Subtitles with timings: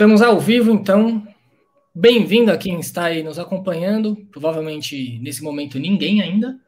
[0.00, 1.22] Estamos ao vivo, então.
[1.94, 4.16] Bem-vindo a quem está aí nos acompanhando.
[4.32, 6.58] Provavelmente nesse momento ninguém ainda.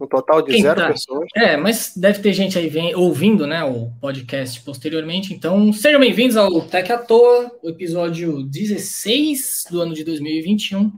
[0.00, 0.88] Um total de quem zero tá?
[0.88, 1.28] pessoas.
[1.36, 5.32] É, mas deve ter gente aí vem, ouvindo né, o podcast posteriormente.
[5.32, 10.90] Então, sejam bem-vindos ao Tech à Toa, o episódio 16 do ano de 2021.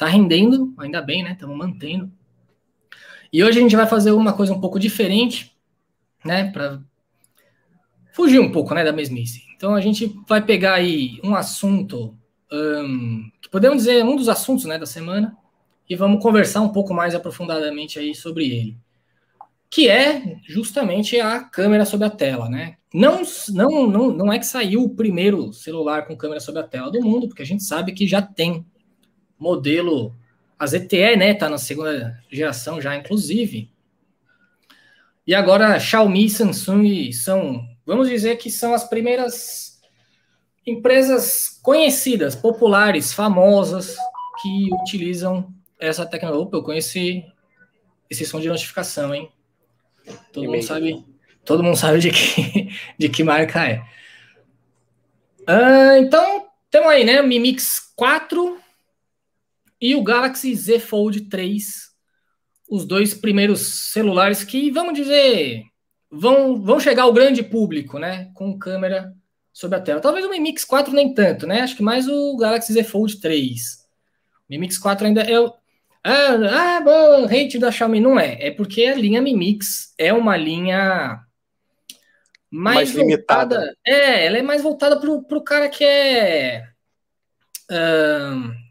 [0.00, 1.30] Tá rendendo, ainda bem, né?
[1.30, 2.10] Estamos mantendo.
[3.32, 5.56] E hoje a gente vai fazer uma coisa um pouco diferente,
[6.24, 6.50] né?
[6.50, 6.80] Para
[8.18, 9.44] fugir um pouco né, da mesmice.
[9.54, 12.18] Então a gente vai pegar aí um assunto
[12.50, 15.36] um, que podemos dizer um dos assuntos né, da semana
[15.88, 18.76] e vamos conversar um pouco mais aprofundadamente aí sobre ele,
[19.70, 22.74] que é justamente a câmera sobre a tela, né?
[22.92, 26.90] Não, não, não, não é que saiu o primeiro celular com câmera sobre a tela
[26.90, 28.66] do mundo, porque a gente sabe que já tem
[29.38, 30.12] modelo,
[30.58, 31.34] a ZTE, né?
[31.34, 33.70] Tá na segunda geração já, inclusive.
[35.24, 39.80] E agora Xiaomi e Samsung são vamos dizer que são as primeiras
[40.66, 43.96] empresas conhecidas, populares, famosas,
[44.42, 45.50] que utilizam
[45.80, 46.46] essa tecnologia.
[46.46, 47.24] Opa, eu conheci
[48.10, 49.32] esse som de notificação, hein?
[50.30, 51.06] Todo mundo sabe,
[51.46, 53.82] todo mundo sabe de que, de que marca é.
[55.48, 57.22] Uh, então, temos aí, né?
[57.22, 58.60] O Mi Mix 4
[59.80, 61.88] e o Galaxy Z Fold 3,
[62.68, 65.64] os dois primeiros celulares que, vamos dizer,
[66.10, 68.30] vão, vão chegar ao grande público, né?
[68.34, 69.14] Com câmera
[69.52, 70.00] sobre a tela.
[70.00, 71.60] Talvez o Mi Mix 4 nem tanto, né?
[71.60, 73.86] Acho que mais o Galaxy Z Fold 3.
[74.48, 75.52] O Mi Mix 4 ainda é o.
[76.04, 78.00] Ah, ah bom, hate da Xiaomi.
[78.00, 78.38] Não é.
[78.40, 81.20] É porque a linha Mi Mix é uma linha
[82.50, 83.56] mais, mais voltada.
[83.56, 83.76] Limitada.
[83.84, 86.64] É, ela é mais voltada para o cara que é.
[87.70, 88.67] Uh,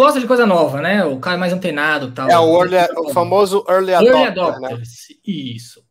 [0.00, 1.04] gosta de coisa nova, né?
[1.04, 2.28] O cara mais antenado tal.
[2.28, 4.16] É o, early, o famoso early adopter.
[4.16, 4.82] Early adopter, né?
[5.26, 5.84] isso.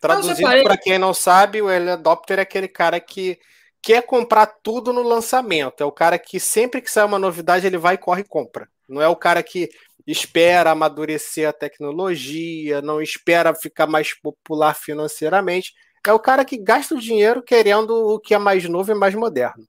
[0.00, 3.38] Traduzido então, para quem não sabe, o early adopter é aquele cara que
[3.82, 5.82] quer comprar tudo no lançamento.
[5.82, 8.68] É o cara que sempre que sai uma novidade ele vai e corre e compra.
[8.88, 9.68] Não é o cara que
[10.06, 15.74] espera amadurecer a tecnologia, não espera ficar mais popular financeiramente.
[16.06, 19.14] É o cara que gasta o dinheiro querendo o que é mais novo e mais
[19.14, 19.66] moderno.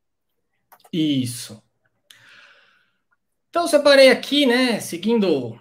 [0.93, 1.61] Isso.
[3.57, 5.59] Então, separei aqui, né, seguindo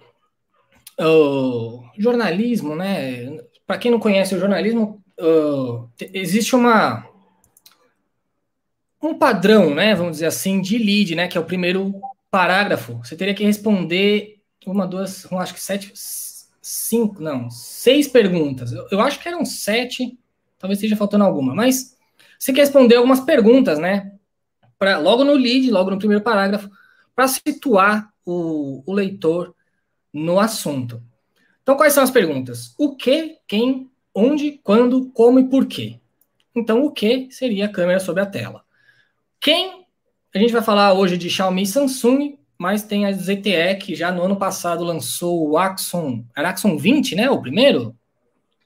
[0.99, 3.39] o jornalismo, né?
[3.65, 7.09] Para quem não conhece o jornalismo, uh, existe uma
[9.01, 11.99] um padrão, né, vamos dizer assim, de lead, né, que é o primeiro
[12.29, 12.99] parágrafo.
[13.03, 15.91] Você teria que responder uma, duas, eu acho que sete,
[16.61, 18.73] cinco, não, seis perguntas.
[18.73, 20.15] Eu, eu acho que eram sete,
[20.59, 21.97] talvez esteja faltando alguma, mas
[22.37, 24.11] você quer responder algumas perguntas, né?
[24.77, 26.69] Pra, logo no lead, logo no primeiro parágrafo,
[27.17, 29.55] para situar o, o leitor
[30.13, 31.01] no assunto.
[31.63, 32.75] Então, quais são as perguntas?
[32.77, 35.99] O que, quem, onde, quando, como e por quê?
[36.55, 38.63] Então, o que seria a câmera sobre a tela?
[39.41, 39.87] Quem?
[40.33, 44.11] A gente vai falar hoje de Xiaomi e Samsung, mas tem a ZTE que já
[44.11, 47.31] no ano passado lançou o Axon, era Axon 20, né?
[47.31, 47.95] O primeiro?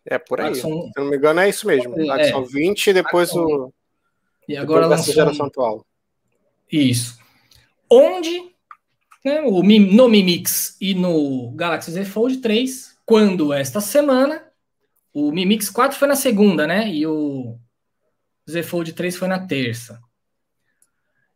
[0.06, 0.52] É por aí.
[0.52, 0.92] Axon...
[0.94, 1.98] Se não me engano, é isso mesmo.
[2.02, 3.46] É, Axon 20 e depois Axon...
[3.46, 3.74] o.
[4.50, 5.14] E agora lançou.
[5.14, 5.86] geração atual.
[6.70, 7.21] Isso
[7.92, 8.56] onde
[9.24, 14.44] né, o, no Mi Mix e no Galaxy Z Fold 3, quando esta semana,
[15.14, 16.90] o Mi Mix 4 foi na segunda, né?
[16.90, 17.60] E o
[18.50, 20.02] Z Fold 3 foi na terça.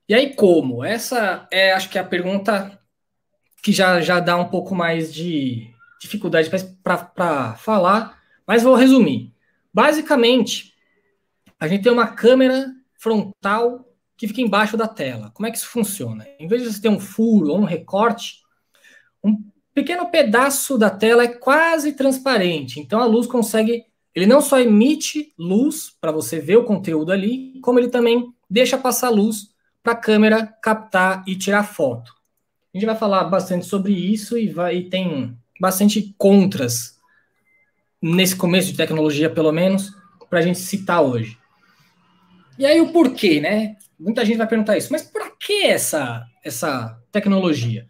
[0.07, 0.83] E aí, como?
[0.83, 2.79] Essa é, acho que, é a pergunta
[3.61, 6.49] que já, já dá um pouco mais de dificuldade
[6.83, 9.33] para falar, mas vou resumir.
[9.73, 10.73] Basicamente,
[11.59, 13.84] a gente tem uma câmera frontal
[14.17, 15.31] que fica embaixo da tela.
[15.33, 16.25] Como é que isso funciona?
[16.39, 18.41] Em vez de você ter um furo ou um recorte,
[19.23, 19.43] um
[19.73, 22.79] pequeno pedaço da tela é quase transparente.
[22.79, 23.83] Então a luz consegue.
[24.13, 28.77] Ele não só emite luz para você ver o conteúdo ali, como ele também deixa
[28.77, 29.49] passar luz
[29.83, 32.13] para a câmera captar e tirar foto.
[32.73, 36.97] A gente vai falar bastante sobre isso e, vai, e tem bastante contras
[38.01, 39.93] nesse começo de tecnologia, pelo menos,
[40.29, 41.37] para a gente citar hoje.
[42.57, 43.75] E aí o porquê, né?
[43.97, 47.87] Muita gente vai perguntar isso, mas para que essa, essa tecnologia?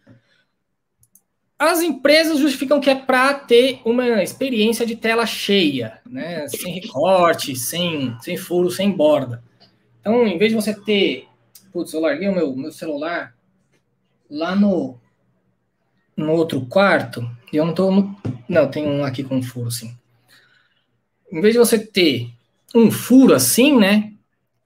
[1.58, 6.48] As empresas justificam que é para ter uma experiência de tela cheia, né?
[6.48, 9.44] sem recorte, sem, sem furo, sem borda.
[10.02, 11.28] Então, em vez de você ter.
[11.72, 13.36] Putz, eu larguei o meu, meu celular
[14.30, 15.00] lá no,
[16.16, 18.16] no outro quarto, e eu não estou no.
[18.48, 19.96] Não, tem um aqui com furo, sim.
[21.32, 22.30] Em vez de você ter
[22.74, 24.14] um furo assim, né?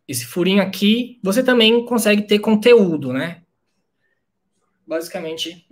[0.10, 3.44] Esse furinho aqui, você também consegue ter conteúdo, né?
[4.86, 5.68] Basicamente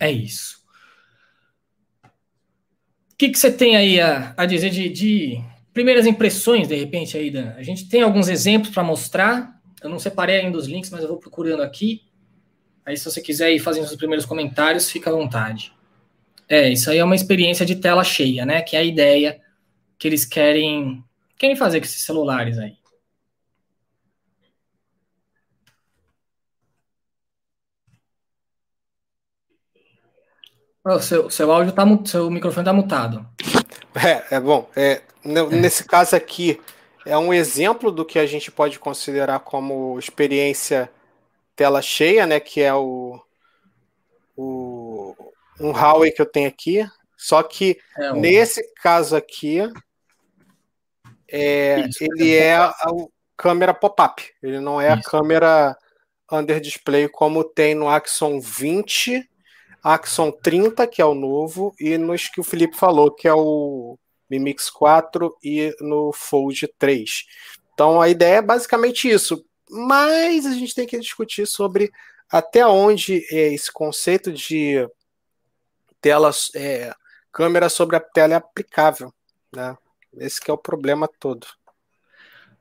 [0.00, 0.58] é isso.
[2.02, 5.40] O que, que você tem aí a, a dizer de, de
[5.72, 7.52] primeiras impressões, de repente, aí, Dan?
[7.52, 9.60] A gente tem alguns exemplos para mostrar.
[9.80, 12.02] Eu não separei ainda os links, mas eu vou procurando aqui.
[12.84, 15.72] Aí, se você quiser ir fazendo os primeiros comentários, fica à vontade.
[16.48, 18.60] É, isso aí é uma experiência de tela cheia, né?
[18.60, 19.40] Que é a ideia
[19.96, 21.04] que eles querem,
[21.38, 22.79] querem fazer com esses celulares aí.
[31.02, 33.26] Seu, seu áudio tá seu microfone tá mutado.
[33.94, 34.68] É, é bom.
[34.74, 36.58] É, nesse caso aqui,
[37.04, 40.90] é um exemplo do que a gente pode considerar como experiência
[41.54, 42.40] tela cheia, né?
[42.40, 43.20] Que é o,
[44.34, 45.14] o
[45.60, 46.86] um Huawei que eu tenho aqui.
[47.14, 48.20] Só que é um...
[48.20, 49.60] nesse caso aqui,
[51.30, 52.90] é, Isso, ele é, é a, a
[53.36, 54.22] câmera pop-up.
[54.42, 55.06] Ele não é Isso.
[55.06, 55.76] a câmera
[56.32, 59.28] under display como tem no Axon 20
[59.82, 63.98] Axon 30, que é o novo, e nos que o Felipe falou, que é o
[64.28, 67.24] Mi Mix 4 e no Fold 3.
[67.74, 69.44] Então a ideia é basicamente isso.
[69.68, 71.90] Mas a gente tem que discutir sobre
[72.30, 74.86] até onde é esse conceito de
[76.00, 76.92] tela, é,
[77.32, 79.12] câmera sobre a tela é aplicável.
[79.54, 79.76] Né?
[80.18, 81.46] Esse é o problema todo.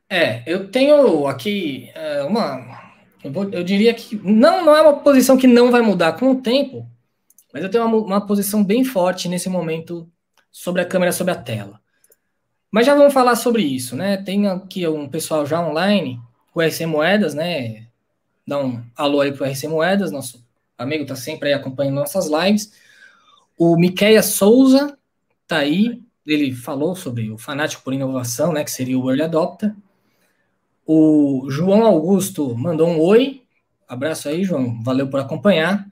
[0.10, 2.90] É, eu tenho aqui é, uma.
[3.24, 6.32] Eu, vou, eu, diria que não, não é uma posição que não vai mudar com
[6.32, 6.88] o tempo,
[7.54, 10.10] mas eu tenho uma, uma posição bem forte nesse momento
[10.52, 11.80] sobre a câmera sobre a tela.
[12.72, 14.18] Mas já vamos falar sobre isso, né?
[14.18, 16.20] Tem aqui um pessoal já online,
[16.54, 17.88] o RC Moedas, né?
[18.46, 20.46] Dá um alô aí pro RC Moedas, nosso
[20.78, 22.72] amigo tá sempre aí acompanhando nossas lives.
[23.58, 24.98] O Miqueia Souza
[25.48, 28.64] tá aí, ele falou sobre o fanático por inovação, né?
[28.64, 29.76] Que seria o Early Adopter.
[30.86, 33.44] O João Augusto mandou um oi.
[33.88, 34.82] Abraço aí, João.
[34.84, 35.89] Valeu por acompanhar.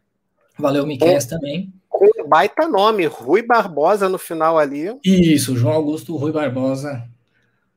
[0.57, 1.74] Valeu, Miquel também.
[1.88, 4.98] Com um baita nome, Rui Barbosa no final ali.
[5.04, 7.07] Isso, João Augusto Rui Barbosa.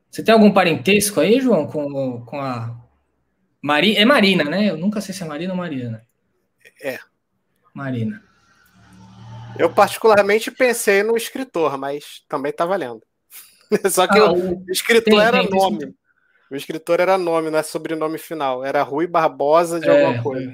[0.09, 2.75] Você tem algum parentesco aí, João, com, com a.
[3.61, 3.95] Mari...
[3.95, 4.69] É Marina, né?
[4.69, 6.05] Eu nunca sei se é Marina ou Mariana.
[6.83, 6.99] É.
[7.73, 8.21] Marina.
[9.57, 13.01] Eu particularmente pensei no escritor, mas também tá valendo.
[13.89, 15.79] Só que ah, o escritor tem, era tem, nome.
[15.79, 15.95] Tem...
[16.49, 18.65] O escritor era nome, não é sobrenome final.
[18.65, 20.53] Era Rui Barbosa de é, alguma coisa.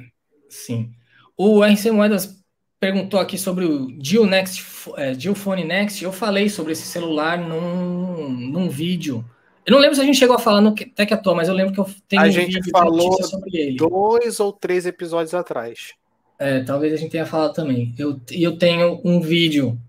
[0.50, 0.92] Sim.
[1.38, 2.42] O RC Moedas
[2.80, 4.64] perguntou aqui sobre o Geo Next,
[4.98, 6.04] é, Phone Next.
[6.04, 9.24] Eu falei sobre esse celular num, num vídeo.
[9.66, 11.54] Eu não lembro se a gente chegou a falar no Tech à toa, mas eu
[11.54, 13.78] lembro que eu tenho a um gente vídeo falou sobre ele.
[13.78, 15.94] dois ou três episódios atrás.
[16.40, 17.94] É, talvez a gente tenha falado também.
[17.98, 19.80] Eu, eu tenho um vídeo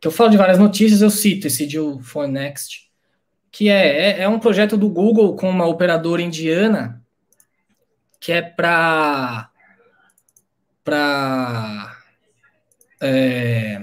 [0.00, 2.90] que eu falo de várias notícias, eu cito esse Geo Phone Next,
[3.50, 7.00] que é, é, é um projeto do Google com uma operadora indiana
[8.20, 9.50] que é para
[10.84, 11.96] para
[13.00, 13.82] é,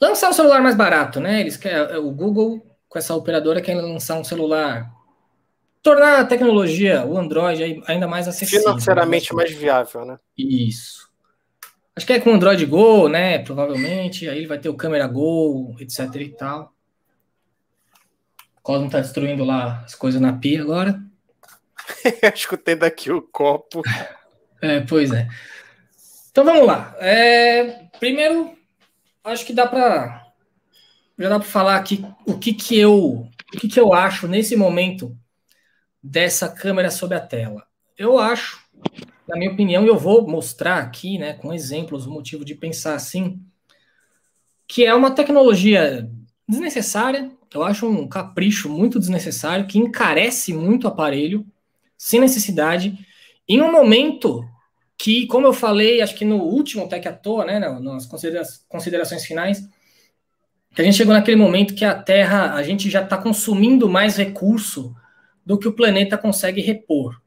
[0.00, 1.40] lançar um celular mais barato, né?
[1.40, 4.90] Eles querem, o Google com essa operadora quer lançar um celular,
[5.82, 8.62] tornar a tecnologia, o Android ainda mais acessível.
[8.62, 10.18] Financeiramente mais viável, né?
[10.36, 11.08] Isso.
[11.94, 13.38] Acho que é com o Android Go, né?
[13.38, 14.28] Provavelmente.
[14.28, 16.74] Aí ele vai ter o câmera Go, etc e tal.
[18.56, 21.00] O Cosmo tá destruindo lá as coisas na pia agora.
[22.34, 23.82] Escutei daqui o copo.
[24.60, 25.28] É, pois é.
[26.30, 26.94] Então vamos lá.
[26.98, 28.56] É, primeiro,
[29.24, 30.26] acho que dá para
[31.18, 34.56] já dá para falar aqui o que que eu o que que eu acho nesse
[34.56, 35.16] momento
[36.02, 37.66] dessa câmera sobre a tela.
[37.98, 38.58] Eu acho,
[39.28, 43.38] na minha opinião, eu vou mostrar aqui, né, com exemplos, o motivo de pensar assim,
[44.66, 46.08] que é uma tecnologia
[46.48, 47.30] desnecessária.
[47.52, 51.44] Eu acho um capricho muito desnecessário que encarece muito o aparelho
[51.98, 52.96] sem necessidade
[53.48, 54.48] em um momento
[55.02, 58.06] que, como eu falei, acho que no último Tech à toa, né, nas
[58.68, 59.66] considerações finais,
[60.74, 64.18] que a gente chegou naquele momento que a Terra, a gente já está consumindo mais
[64.18, 64.94] recurso
[65.44, 67.18] do que o planeta consegue repor.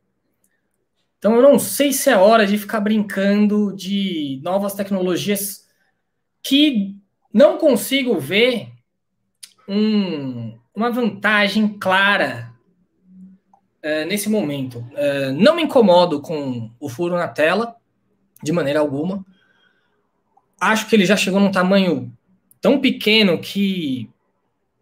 [1.18, 5.68] Então eu não sei se é hora de ficar brincando de novas tecnologias
[6.44, 6.96] que
[7.34, 8.68] não consigo ver
[9.68, 12.53] um, uma vantagem clara
[13.84, 14.84] é, nesse momento.
[14.96, 17.76] É, não me incomodo com o furo na tela,
[18.42, 19.24] de maneira alguma.
[20.60, 22.12] Acho que ele já chegou num tamanho
[22.62, 24.10] tão pequeno que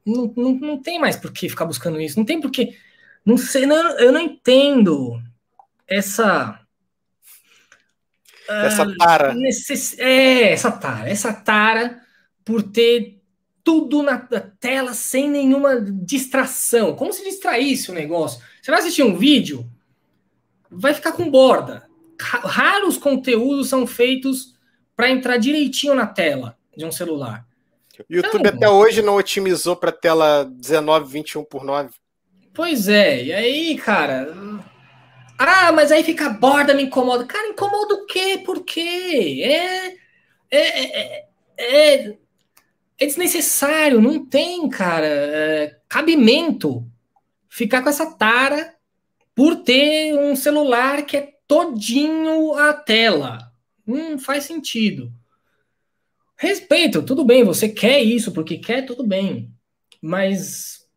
[0.05, 2.17] não, não, não tem mais por que ficar buscando isso.
[2.17, 2.77] Não tem por que.
[3.25, 5.19] Não sei, não, eu não entendo
[5.87, 6.59] essa.
[8.47, 9.33] Essa ah, tara.
[9.33, 11.09] necess, é, essa tara.
[11.09, 12.01] Essa tara
[12.43, 13.19] por ter
[13.63, 16.95] tudo na tela sem nenhuma distração.
[16.95, 18.43] Como se distraísse o negócio?
[18.61, 19.65] Você vai assistir um vídeo,
[20.69, 21.89] vai ficar com borda.
[22.19, 24.53] Raros conteúdos são feitos
[24.95, 27.45] para entrar direitinho na tela de um celular.
[28.07, 31.89] O YouTube então, até hoje não otimizou para tela 19, 21 por 9.
[32.53, 34.31] Pois é, e aí, cara.
[35.37, 37.25] Ah, mas aí fica a borda, me incomoda.
[37.25, 38.41] Cara, incomoda o quê?
[38.45, 39.41] Por quê?
[39.43, 39.87] É,
[40.51, 41.25] é, é,
[41.57, 42.17] é,
[42.99, 46.85] é desnecessário, não tem, cara, é, cabimento
[47.51, 48.73] ficar com essa tara
[49.35, 53.51] por ter um celular que é todinho a tela.
[53.85, 55.11] Não faz sentido.
[56.37, 59.53] Respeito, tudo bem, você quer isso porque quer, tudo bem.
[60.01, 60.87] Mas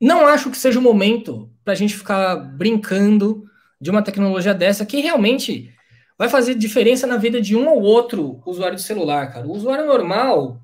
[0.00, 3.44] não acho que seja o momento para a gente ficar brincando
[3.78, 5.72] de uma tecnologia dessa que realmente
[6.16, 9.46] vai fazer diferença na vida de um ou outro usuário de celular, cara.
[9.46, 10.60] O usuário normal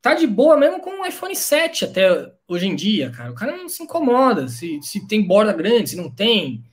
[0.00, 3.30] tá de boa mesmo com o iPhone 7 até hoje em dia, cara.
[3.30, 6.64] O cara não se incomoda se, se tem borda grande, se não tem.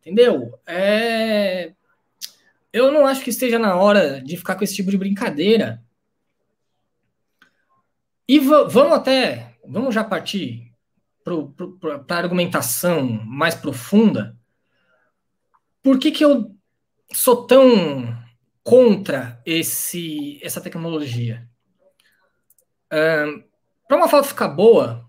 [0.00, 0.58] Entendeu?
[0.66, 1.72] É...
[2.72, 5.82] Eu não acho que esteja na hora de ficar com esse tipo de brincadeira.
[8.28, 9.54] E vamos até.
[9.66, 10.72] Vamos já partir
[11.24, 14.36] para a argumentação mais profunda.
[15.82, 16.54] Por que, que eu
[17.12, 18.16] sou tão
[18.62, 21.48] contra esse, essa tecnologia?
[23.88, 25.03] para uma foto ficar boa,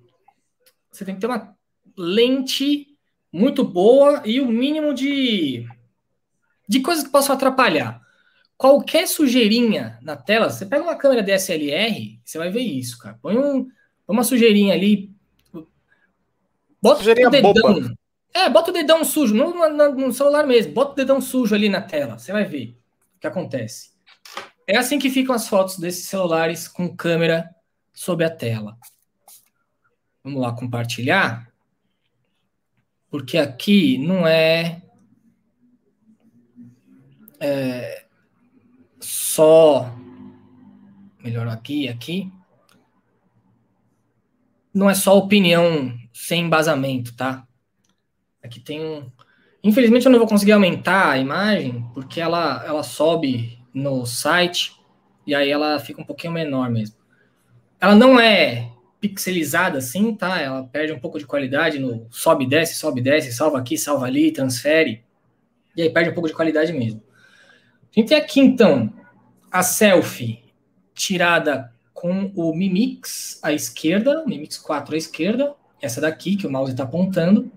[0.96, 1.56] você tem que ter uma
[1.98, 2.88] lente
[3.32, 5.68] muito boa e o mínimo de,
[6.68, 8.02] de coisas que possam atrapalhar.
[8.58, 13.20] Qualquer sujeirinha na tela, você pega uma câmera DSLR, você vai ver isso, cara.
[13.22, 13.68] Põe um,
[14.08, 15.14] uma sujeirinha ali.
[16.82, 17.52] Bota sujeirinha o dedão.
[17.52, 17.96] Boba.
[18.34, 20.74] É, bota o dedão sujo, no, no, no celular mesmo.
[20.74, 22.78] Bota o dedão sujo ali na tela, você vai ver
[23.18, 23.92] o que acontece.
[24.68, 27.54] É assim que ficam as fotos desses celulares com câmera
[27.94, 28.78] sob a tela.
[30.26, 31.48] Vamos lá compartilhar.
[33.12, 34.82] Porque aqui não é,
[37.40, 38.08] é
[39.00, 39.96] só
[41.24, 42.32] melhor aqui aqui.
[44.74, 47.48] Não é só opinião sem embasamento, tá?
[48.44, 49.12] Aqui tem um.
[49.64, 54.76] Infelizmente eu não vou conseguir aumentar a imagem porque ela ela sobe no site
[55.28, 56.98] e aí ela fica um pouquinho menor mesmo.
[57.80, 58.75] Ela não é
[59.10, 60.40] pixelizada assim, tá?
[60.40, 64.32] Ela perde um pouco de qualidade no sobe, desce, sobe, desce, salva aqui, salva ali,
[64.32, 65.04] transfere.
[65.76, 67.02] E aí perde um pouco de qualidade mesmo.
[67.96, 68.92] A gente tem aqui então
[69.52, 70.44] a selfie
[70.94, 76.52] tirada com o Mimix à esquerda, o Mimix 4 à esquerda, essa daqui que o
[76.52, 77.52] mouse está apontando.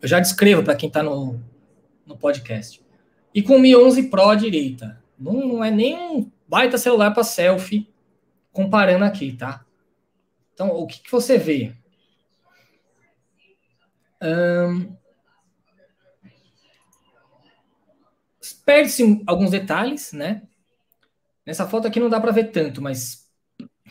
[0.00, 1.40] Eu já descrevo para quem está no,
[2.06, 2.80] no podcast.
[3.34, 5.02] E com o Mi 11 Pro à direita.
[5.18, 7.88] Não, não é nem um baita celular para selfie,
[8.52, 9.65] comparando aqui, tá?
[10.56, 11.74] Então, o que, que você vê?
[14.22, 14.96] Um,
[18.64, 20.44] Perde-se alguns detalhes, né?
[21.44, 23.30] Nessa foto aqui não dá para ver tanto, mas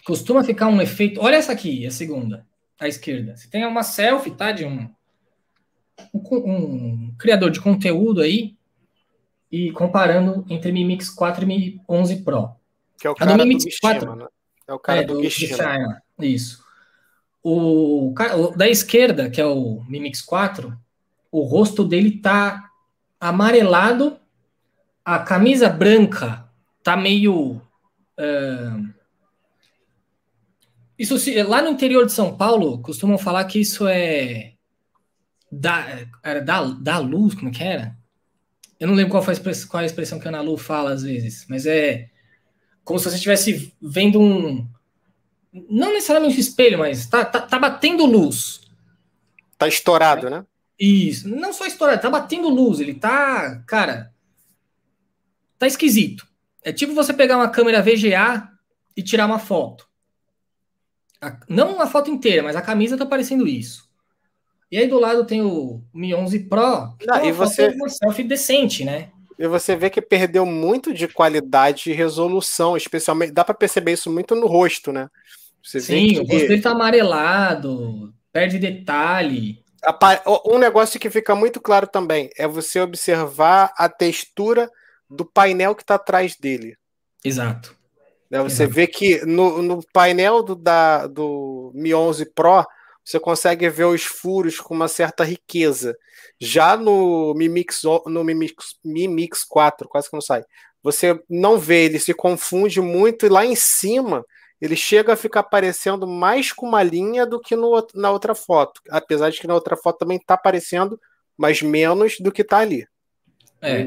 [0.04, 1.22] costuma ficar um efeito.
[1.22, 2.48] Olha essa aqui, a segunda,
[2.80, 3.38] à esquerda.
[3.38, 4.52] Você tem uma selfie, tá?
[4.52, 4.90] De um,
[6.12, 8.58] um, um criador de conteúdo aí
[9.52, 12.56] e comparando entre Mi Mix 4 e Mi 11 Pro.
[13.00, 14.26] Que é o cara do, Mi Mix 4, né?
[14.68, 15.28] É o cara é, do, do.
[16.20, 16.64] Isso.
[17.44, 20.76] O, o, da esquerda, que é o Mi Mix 4,
[21.32, 22.70] o rosto dele tá
[23.20, 24.18] amarelado,
[25.04, 26.50] a camisa branca
[26.84, 27.62] tá meio.
[28.18, 28.94] Uh,
[30.98, 31.16] isso
[31.48, 34.54] lá no interior de São Paulo costumam falar que isso é
[35.52, 37.96] da, era da, da luz, como que era?
[38.80, 40.92] Eu não lembro qual foi a expressão, qual a expressão que a Ana Lu fala
[40.92, 42.10] às vezes, mas é
[42.86, 44.66] como se você estivesse vendo um.
[45.52, 48.62] Não necessariamente um espelho, mas tá, tá, tá batendo luz.
[49.58, 50.46] Tá estourado, né?
[50.80, 51.28] Isso.
[51.28, 52.80] Não só estourado, tá batendo luz.
[52.80, 53.64] Ele tá.
[53.66, 54.14] Cara.
[55.58, 56.28] Tá esquisito.
[56.64, 58.50] É tipo você pegar uma câmera VGA
[58.96, 59.88] e tirar uma foto.
[61.22, 63.90] A, não uma foto inteira, mas a camisa tá parecendo isso.
[64.70, 67.70] E aí do lado tem o Mi 11 Pro, que não, e você...
[67.70, 69.12] uma selfie decente, né?
[69.38, 73.34] E você vê que perdeu muito de qualidade e resolução, especialmente.
[73.34, 75.10] Dá para perceber isso muito no rosto, né?
[75.62, 76.20] Você Sim, que...
[76.20, 79.64] o rosto dele tá amarelado, perde detalhe.
[80.46, 84.72] Um negócio que fica muito claro também é você observar a textura
[85.10, 86.78] do painel que está atrás dele.
[87.24, 87.76] Exato.
[88.30, 88.42] Né?
[88.42, 88.74] Você Exato.
[88.74, 92.66] vê que no, no painel do, da, do Mi 11 Pro
[93.06, 95.96] você consegue ver os furos com uma certa riqueza.
[96.40, 100.44] Já no Mi Mix, no Mi Mix, Mi Mix 4, quase que não sai,
[100.82, 104.26] você não vê, ele se confunde muito e lá em cima
[104.60, 108.82] ele chega a ficar aparecendo mais com uma linha do que no, na outra foto.
[108.90, 111.00] Apesar de que na outra foto também está aparecendo,
[111.38, 112.88] mas menos do que está ali.
[113.62, 113.86] É.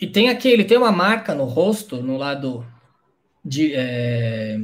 [0.00, 2.66] E tem aqui, ele tem uma marca no rosto, no lado
[3.44, 4.58] de é,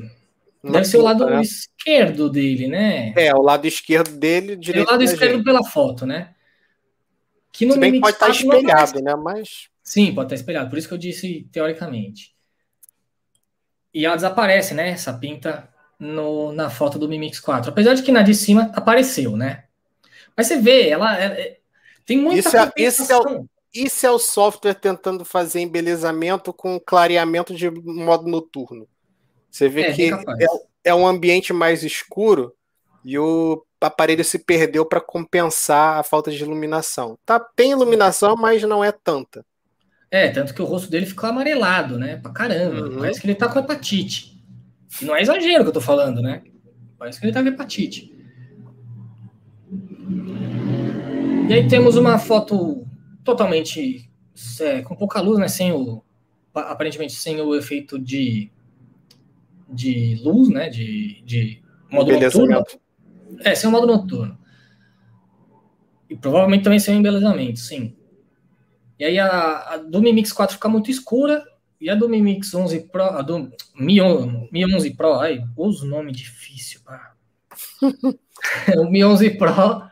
[0.63, 1.41] deve ser o lado né?
[1.41, 3.13] esquerdo dele, né?
[3.17, 4.87] É, o lado esquerdo dele, direito.
[4.87, 5.45] É o lado esquerdo gente.
[5.45, 6.35] pela foto, né?
[7.53, 9.15] Que no Se bem que pode estar espelhado, né?
[9.17, 10.69] Mas sim, pode estar espelhado.
[10.69, 12.35] Por isso que eu disse teoricamente.
[13.93, 14.91] E ela desaparece, né?
[14.91, 17.71] Essa pinta no, na foto do Mi Mix 4.
[17.71, 19.65] Apesar de que na de cima apareceu, né?
[20.37, 21.59] Mas você vê, ela é, é,
[22.07, 26.81] tem muita isso é, isso, é o, isso é o software tentando fazer embelezamento com
[26.81, 28.89] clareamento de modo noturno.
[29.51, 30.47] Você vê é, que é,
[30.85, 32.55] é um ambiente mais escuro
[33.05, 37.19] e o aparelho se perdeu para compensar a falta de iluminação.
[37.25, 39.45] Tá, tem iluminação, mas não é tanta.
[40.11, 42.17] É, tanto que o rosto dele ficou amarelado, né?
[42.17, 42.89] Pra caramba.
[42.89, 42.99] Uhum.
[42.99, 44.39] Parece que ele tá com hepatite.
[45.01, 46.43] E não é exagero que eu tô falando, né?
[46.99, 48.13] Parece que ele tá com hepatite.
[51.49, 52.87] E aí temos uma foto
[53.25, 54.11] totalmente
[54.61, 55.49] é, com pouca luz, né?
[55.49, 56.03] Sem o
[56.53, 58.51] aparentemente sem o efeito de
[59.71, 60.69] de luz, né?
[60.69, 62.65] De, de modo noturno.
[63.45, 64.39] É, sem o modo noturno.
[66.09, 67.97] E provavelmente também sem o embelezamento, sim.
[68.99, 71.45] E aí a, a do Mi Mix 4 fica muito escura
[71.81, 73.99] e a do Mi Mix 11 Pro, a do Mi,
[74.51, 77.15] Mi 11 Pro, ai, uso nome difícil, pá.
[78.77, 79.89] o Mi 11 Pro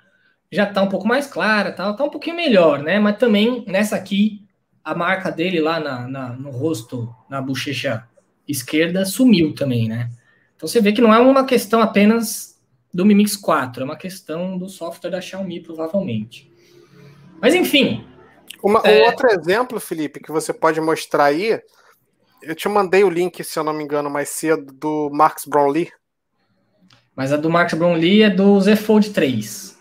[0.51, 2.99] já tá um pouco mais clara, tá, tá um pouquinho melhor, né?
[2.99, 4.47] Mas também nessa aqui
[4.83, 8.09] a marca dele lá na, na, no rosto, na bochecha
[8.49, 10.11] esquerda, sumiu também, né?
[10.57, 12.59] Então você vê que não é uma questão apenas
[12.93, 16.51] do Mi Mix 4, é uma questão do software da Xiaomi, provavelmente.
[17.41, 18.05] Mas enfim,
[18.63, 19.03] uma, é...
[19.03, 21.61] Um outro exemplo, Felipe, que você pode mostrar aí,
[22.43, 25.91] eu te mandei o link, se eu não me engano, mais cedo, do Marcus Brownlee.
[27.15, 29.79] Mas a do Marcus Brownlee é do Z Fold 3.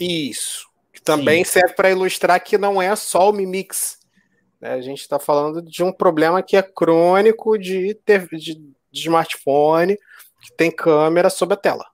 [0.00, 0.66] Isso.
[0.92, 1.52] Que também Sim.
[1.52, 3.97] serve para ilustrar que não é só o Mi Mix.
[4.60, 4.72] Né?
[4.72, 9.96] A gente está falando de um problema que é crônico de, ter, de, de smartphone
[10.42, 11.84] que tem câmera sob a tela.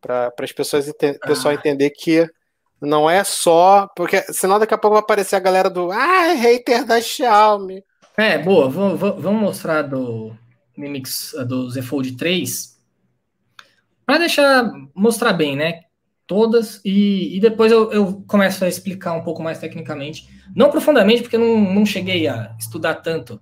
[0.00, 1.26] Para as pessoas ente ah.
[1.26, 2.28] pessoal entender que
[2.80, 3.88] não é só.
[3.96, 5.90] Porque senão daqui a pouco vai aparecer a galera do.
[5.90, 7.82] Ah, hater da Xiaomi.
[8.16, 8.68] É, boa.
[8.68, 10.36] Vamos mostrar do
[10.76, 12.74] Mi Mix do Z Fold 3.
[14.04, 15.83] Para deixar mostrar bem, né?
[16.26, 20.28] Todas, e, e depois eu, eu, começo a explicar um pouco mais tecnicamente.
[20.56, 23.40] Não profundamente, porque eu não, não cheguei a estudar tanto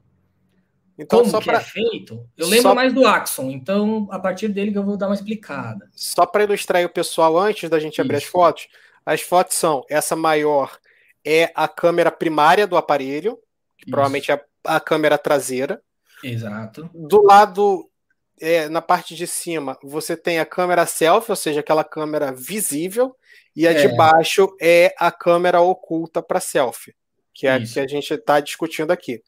[0.99, 1.59] então, como só que pra...
[1.59, 2.29] é feito.
[2.37, 2.75] Eu lembro só...
[2.75, 5.89] mais do Axon, então a partir dele que eu vou dar uma explicada.
[5.93, 8.27] Só para ilustrar o pessoal antes da gente abrir Isso.
[8.27, 8.69] as fotos,
[9.05, 10.79] as fotos são essa maior
[11.25, 13.37] é a câmera primária do aparelho,
[13.77, 13.91] que Isso.
[13.91, 15.81] provavelmente é a câmera traseira.
[16.23, 16.89] Exato.
[16.95, 17.89] Do lado,
[18.43, 23.17] é, na parte de cima, você tem a câmera selfie, ou seja, aquela câmera visível,
[23.55, 23.87] e a é.
[23.87, 26.95] de baixo é a câmera oculta para selfie,
[27.33, 27.73] que é Isso.
[27.73, 29.23] a que a gente está discutindo aqui.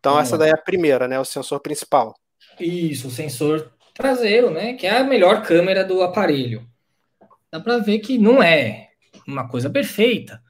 [0.00, 1.20] Então, Vamos essa daí é a primeira, né?
[1.20, 2.14] O sensor principal.
[2.58, 4.74] Isso, o sensor traseiro, né?
[4.74, 6.66] Que é a melhor câmera do aparelho.
[7.52, 8.88] Dá para ver que não é
[9.26, 10.42] uma coisa perfeita.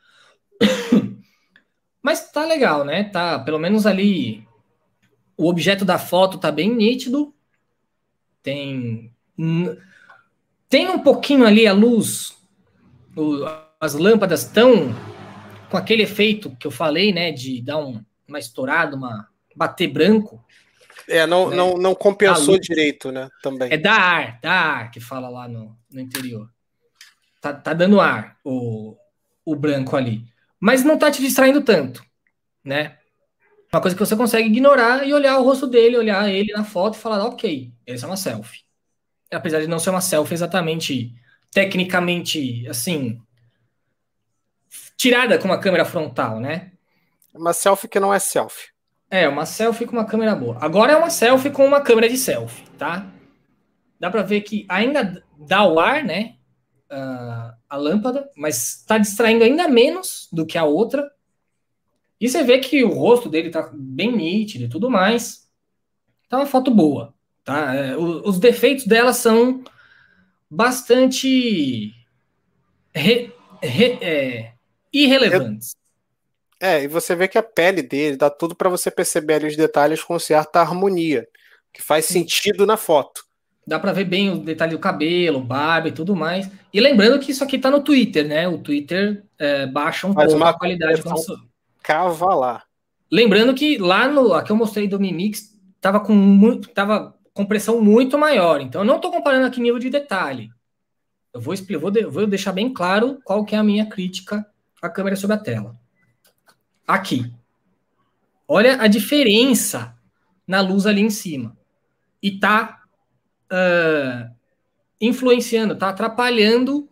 [2.03, 3.05] Mas tá legal, né?
[3.05, 4.47] Tá, pelo menos ali
[5.37, 7.35] o objeto da foto tá bem nítido.
[8.42, 9.12] Tem
[10.68, 12.37] tem um pouquinho ali a luz,
[13.16, 13.44] o,
[13.81, 14.94] as lâmpadas estão
[15.68, 20.44] com aquele efeito que eu falei, né, de dar um, uma estourada, uma bater branco.
[21.09, 21.57] É, não, né?
[21.57, 23.72] não, não compensou direito, né, também.
[23.72, 26.48] É da ar, da ar que fala lá no, no interior
[27.40, 28.96] tá, tá dando ar o,
[29.44, 30.24] o branco ali.
[30.59, 32.05] Mas não tá te distraindo tanto,
[32.62, 32.98] né?
[33.72, 36.94] Uma coisa que você consegue ignorar e olhar o rosto dele, olhar ele na foto
[36.94, 38.64] e falar, ok, essa é uma selfie.
[39.33, 41.14] Apesar de não ser uma selfie exatamente,
[41.52, 43.20] tecnicamente, assim,
[44.96, 46.72] tirada com uma câmera frontal, né?
[47.33, 48.70] Uma selfie que não é selfie.
[49.09, 50.59] É, uma selfie com uma câmera boa.
[50.61, 53.06] Agora é uma selfie com uma câmera de selfie, tá?
[54.00, 56.37] Dá pra ver que ainda dá o ar, né?
[56.90, 61.09] uh, a lâmpada, mas está distraindo ainda menos do que a outra.
[62.20, 65.48] E você vê que o rosto dele está bem nítido e tudo mais.
[66.28, 67.14] Tá uma foto boa.
[67.42, 67.74] Tá?
[67.74, 69.64] É, os defeitos dela são
[70.48, 71.94] bastante
[72.94, 74.52] re, re, é,
[74.92, 75.74] irrelevantes.
[76.61, 79.56] É, e você vê que a pele dele dá tudo para você perceber ali os
[79.56, 81.26] detalhes com certa harmonia,
[81.72, 83.24] que faz sentido na foto.
[83.66, 86.50] Dá para ver bem o detalhe do cabelo, barba e tudo mais.
[86.72, 88.46] E lembrando que isso aqui tá no Twitter, né?
[88.46, 91.50] O Twitter é, baixa um pouco a qualidade quando
[91.90, 92.64] Cavalar.
[93.11, 94.33] Lembrando que lá no.
[94.33, 96.68] Aqui eu mostrei do Mimix, tava com muito.
[96.68, 98.61] Tava com pressão muito maior.
[98.61, 100.50] Então eu não estou comparando aqui nível de detalhe.
[101.35, 104.46] Eu vou, eu vou, vou deixar bem claro qual que é a minha crítica
[104.81, 105.76] à câmera sobre a tela.
[106.87, 107.33] Aqui.
[108.46, 109.96] Olha a diferença
[110.46, 111.57] na luz ali em cima.
[112.22, 112.83] e tá
[113.50, 114.35] uh,
[115.00, 116.88] influenciando, tá atrapalhando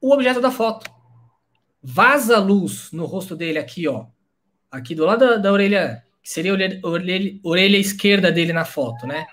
[0.00, 0.95] o objeto da foto.
[1.88, 4.06] Vaza luz no rosto dele aqui, ó.
[4.68, 8.64] Aqui do lado da, da orelha, que seria a orelha, orelha, orelha esquerda dele na
[8.64, 9.24] foto, né?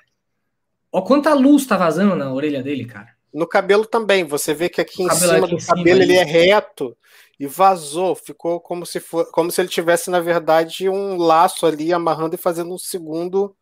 [0.92, 3.10] Ó quanta luz tá vazando na orelha dele, cara.
[3.34, 6.96] No cabelo também, você vê que aqui em cima aqui do cabelo ele é reto
[7.40, 11.92] e vazou, ficou como se for, como se ele tivesse na verdade um laço ali
[11.92, 13.56] amarrando e fazendo um segundo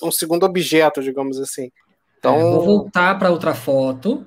[0.00, 1.72] um segundo objeto, digamos assim.
[2.16, 4.24] Então, é, vou voltar para outra foto.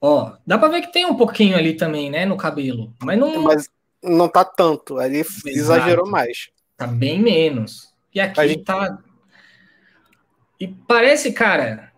[0.00, 3.42] Ó, dá para ver que tem um pouquinho ali também, né, no cabelo, mas não
[3.42, 3.68] mas
[4.02, 5.48] não tá tanto, ali Exato.
[5.48, 6.50] exagerou mais.
[6.76, 7.92] Tá bem menos.
[8.14, 8.64] E aqui gente...
[8.64, 8.98] tá
[10.58, 11.92] e parece, cara,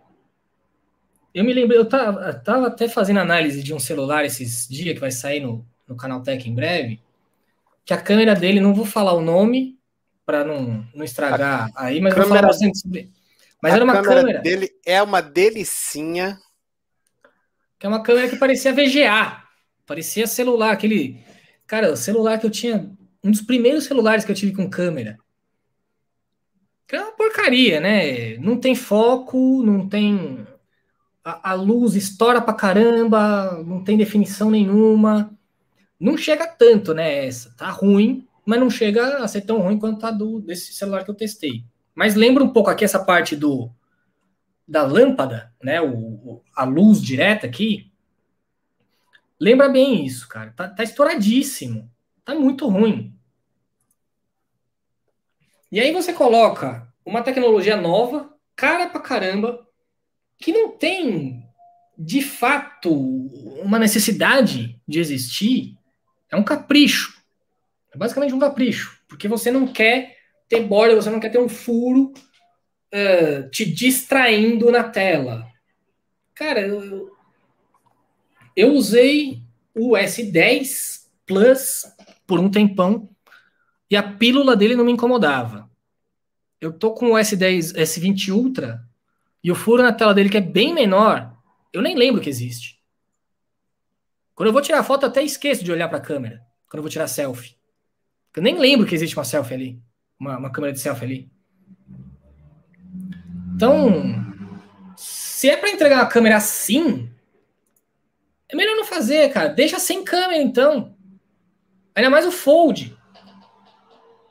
[1.33, 5.01] eu me lembro, eu tava, tava, até fazendo análise de um celular esses dias que
[5.01, 7.01] vai sair no, no canal Tech em breve,
[7.85, 9.79] que a câmera dele, não vou falar o nome
[10.27, 13.11] para não, não estragar a aí, mas câmera, vou falar bastante sobre.
[13.63, 16.39] Mas era uma câmera, câmera dele é uma delicinha.
[17.79, 19.43] Que é uma câmera que parecia VGA,
[19.87, 21.23] parecia celular, aquele
[21.67, 22.91] cara, o celular que eu tinha,
[23.23, 25.19] um dos primeiros celulares que eu tive com câmera.
[26.87, 28.37] Que é uma porcaria, né?
[28.39, 30.47] Não tem foco, não tem
[31.23, 35.31] a, a, luz estoura pra caramba, não tem definição nenhuma.
[36.01, 37.27] Não chega tanto, né?
[37.27, 41.05] Essa tá ruim, mas não chega a ser tão ruim quanto a do desse celular
[41.05, 41.65] que eu testei.
[41.95, 43.71] Mas lembra um pouco aqui essa parte do
[44.69, 45.81] da lâmpada, né?
[45.81, 47.91] O, a luz direta aqui.
[49.41, 50.53] Lembra bem isso, cara.
[50.55, 51.91] Tá, tá estouradíssimo.
[52.25, 53.15] Tá muito ruim.
[55.73, 59.67] E aí você coloca uma tecnologia nova, cara pra caramba,
[60.39, 61.43] que não tem
[61.97, 62.93] de fato
[63.63, 65.77] uma necessidade de existir,
[66.31, 67.19] é um capricho.
[67.93, 70.17] É basicamente um capricho, porque você não quer
[70.49, 72.13] ter borda, você não quer ter um furo
[72.95, 75.47] uh, te distraindo na tela.
[76.35, 77.11] Cara, eu,
[78.57, 79.43] eu usei
[79.75, 81.85] o S10 Plus
[82.27, 83.09] por um tempão
[83.91, 85.69] e a pílula dele não me incomodava.
[86.61, 88.83] Eu tô com o S10, S20 Ultra
[89.43, 91.37] e o furo na tela dele, que é bem menor,
[91.73, 92.79] eu nem lembro que existe.
[94.35, 96.45] Quando eu vou tirar foto, até esqueço de olhar para a câmera.
[96.69, 97.57] Quando eu vou tirar selfie.
[98.37, 99.83] Eu nem lembro que existe uma selfie ali.
[100.19, 101.31] Uma, uma câmera de selfie ali.
[103.59, 104.15] Então,
[104.97, 107.11] se é para entregar uma câmera assim,
[108.49, 109.49] é melhor não fazer, cara.
[109.49, 110.95] Deixa sem câmera, então.
[111.93, 112.97] Ainda mais o Fold.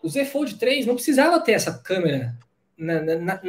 [0.02, 2.38] O Z Fold 3 não precisava ter essa câmera
[2.78, 3.42] na, na, na,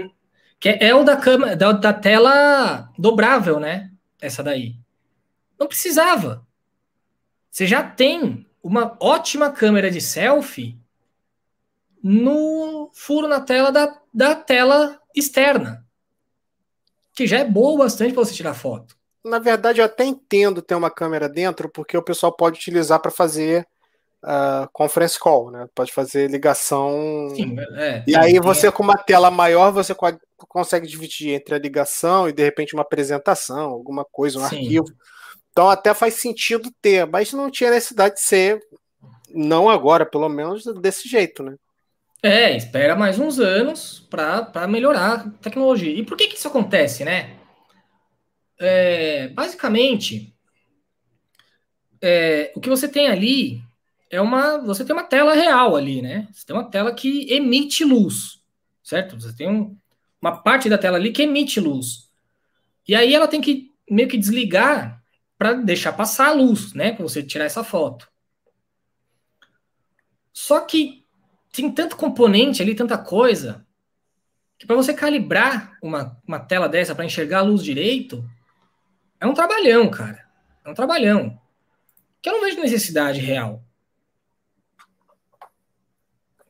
[0.59, 3.93] que é, o da, câmera, da, da tela dobrável, né?
[4.21, 4.75] Essa daí.
[5.57, 6.45] Não precisava.
[7.53, 10.77] Você já tem uma ótima câmera de selfie
[12.03, 15.85] no furo na tela da, da tela externa.
[17.15, 18.97] Que já é boa bastante para você tirar foto.
[19.25, 23.11] Na verdade, eu até entendo ter uma câmera dentro, porque o pessoal pode utilizar para
[23.11, 23.67] fazer
[24.23, 25.69] uh, conference call, né?
[25.75, 27.31] Pode fazer ligação.
[27.35, 29.95] Sim, é, e aí você, com uma tela maior, você
[30.49, 34.57] consegue dividir entre a ligação e de repente uma apresentação, alguma coisa, um Sim.
[34.57, 34.87] arquivo.
[35.51, 38.61] Então até faz sentido ter, mas não tinha necessidade de ser,
[39.29, 41.57] não agora, pelo menos desse jeito, né?
[42.23, 45.93] É, espera mais uns anos para melhorar a tecnologia.
[45.93, 47.39] E por que, que isso acontece, né?
[48.59, 50.35] É, basicamente,
[52.03, 53.63] é, o que você tem ali
[54.11, 54.59] é uma.
[54.59, 56.29] Você tem uma tela real ali, né?
[56.33, 58.41] Você tem uma tela que emite luz,
[58.83, 59.21] certo?
[59.21, 59.77] Você tem um,
[60.21, 62.11] uma parte da tela ali que emite luz.
[62.87, 65.03] E aí ela tem que meio que desligar
[65.39, 66.93] para deixar passar a luz, né?
[66.93, 68.09] Para você tirar essa foto.
[70.33, 70.98] Só que
[71.63, 73.67] tem tanto componente ali, tanta coisa,
[74.59, 78.29] que para você calibrar uma, uma tela dessa para enxergar a luz direito,
[79.21, 80.25] é um trabalhão, cara.
[80.65, 81.41] É um trabalhão.
[82.23, 83.63] Que eu não vejo necessidade real.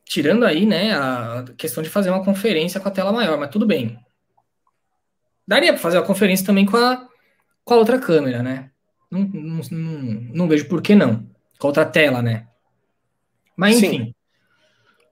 [0.05, 3.65] Tirando aí, né, a questão de fazer uma conferência com a tela maior, mas tudo
[3.65, 3.99] bem.
[5.47, 7.07] Daria para fazer a conferência também com a,
[7.63, 8.71] com a outra câmera, né?
[9.09, 10.01] Não, não, não,
[10.33, 11.27] não vejo por que não.
[11.57, 12.47] Com a outra tela, né?
[13.55, 14.05] Mas enfim.
[14.05, 14.15] Sim.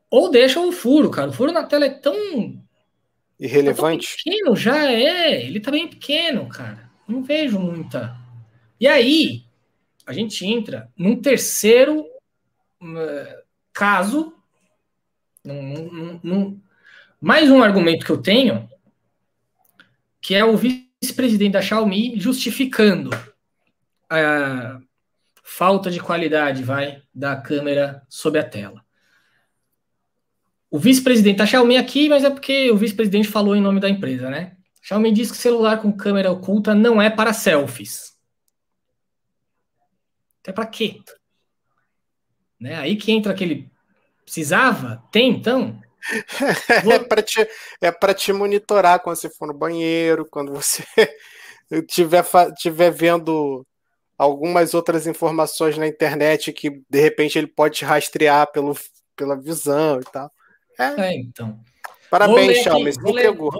[0.10, 1.30] Ou deixa o furo, cara.
[1.30, 2.62] O furo na tela é tão.
[3.40, 4.08] Irrelevante.
[4.08, 5.44] Tá pequeno já é.
[5.44, 6.90] Ele tá bem pequeno, cara.
[7.08, 8.16] Não vejo muita.
[8.80, 9.44] E aí,
[10.06, 12.02] a gente entra num terceiro
[12.82, 13.44] uh,
[13.74, 14.34] caso
[15.48, 16.62] num, num,
[17.22, 18.70] mais um argumento que eu tenho,
[20.22, 23.10] que é o vice-presidente da Xiaomi justificando
[24.10, 24.80] a
[25.44, 28.86] falta de qualidade, vai, da câmera sob a tela.
[30.78, 34.30] O vice-presidente da Xiaomi aqui, mas é porque o vice-presidente falou em nome da empresa,
[34.30, 34.56] né?
[34.84, 38.16] Xiaomi diz que celular com câmera oculta não é para selfies.
[40.46, 41.02] É para quê?
[42.60, 42.76] Né?
[42.76, 43.72] Aí que entra aquele.
[44.24, 45.04] Precisava?
[45.12, 45.82] Tem, então?
[46.88, 47.48] é para te,
[47.82, 50.84] é te monitorar quando você for no banheiro, quando você
[51.72, 52.24] estiver
[52.56, 53.66] tiver vendo
[54.16, 58.78] algumas outras informações na internet que de repente ele pode te rastrear pelo,
[59.16, 60.32] pela visão e tal.
[60.78, 61.60] É, é então.
[62.10, 63.52] Parabéns, entregou.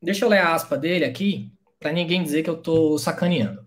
[0.00, 3.64] Deixa eu ler a aspa dele aqui, para ninguém dizer que eu tô sacaneando.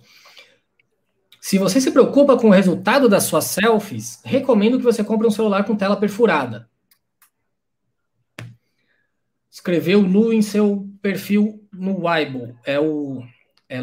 [1.40, 5.32] Se você se preocupa com o resultado das suas selfies, recomendo que você compre um
[5.32, 6.68] celular com tela perfurada.
[9.50, 12.58] Escreveu Lu em seu perfil no Weibo.
[12.66, 13.24] É o
[13.70, 13.80] é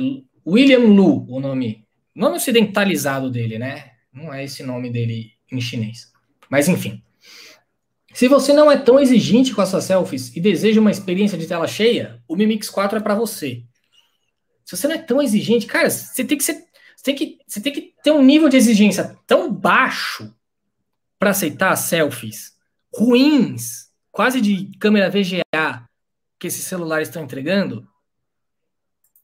[0.47, 1.87] William Lu, o nome.
[2.15, 3.93] Nome ocidentalizado dele, né?
[4.13, 6.13] Não é esse nome dele em chinês.
[6.51, 7.03] Mas enfim.
[8.13, 11.47] Se você não é tão exigente com as suas selfies e deseja uma experiência de
[11.47, 13.63] tela cheia, o Mi Mix 4 é para você.
[14.65, 16.65] Se você não é tão exigente, cara, você tem que ser
[17.03, 20.33] você tem que, você tem que ter um nível de exigência tão baixo
[21.19, 22.53] para aceitar selfies
[22.95, 25.89] ruins, quase de câmera VGA,
[26.39, 27.89] que esses celulares estão entregando,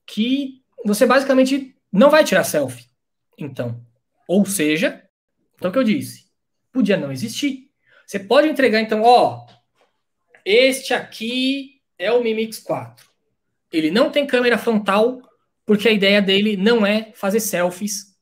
[0.05, 2.89] que você basicamente não vai tirar selfie.
[3.37, 3.81] Então,
[4.27, 5.05] ou seja,
[5.55, 6.25] então o que eu disse,
[6.73, 7.68] podia não existir.
[8.09, 9.47] Você pode entregar, então, ó,
[10.43, 13.07] este aqui é o Mi Mix 4.
[13.71, 15.21] Ele não tem câmera frontal
[15.67, 18.19] porque a ideia dele não é fazer selfies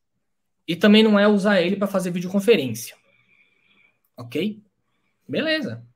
[0.67, 2.97] e também não é usar ele para fazer videoconferência.
[4.17, 4.61] Ok?
[5.29, 5.87] Beleza.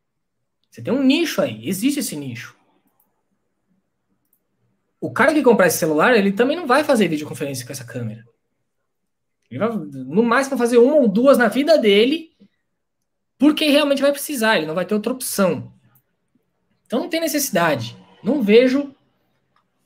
[0.70, 2.56] Você tem um nicho aí, existe esse nicho.
[5.00, 8.24] O cara que comprar esse celular, ele também não vai fazer videoconferência com essa câmera.
[9.50, 12.29] Ele vai, no máximo, fazer uma ou duas na vida dele,
[13.40, 15.72] porque realmente vai precisar, ele não vai ter outra opção.
[16.86, 17.96] Então não tem necessidade.
[18.22, 18.94] Não vejo,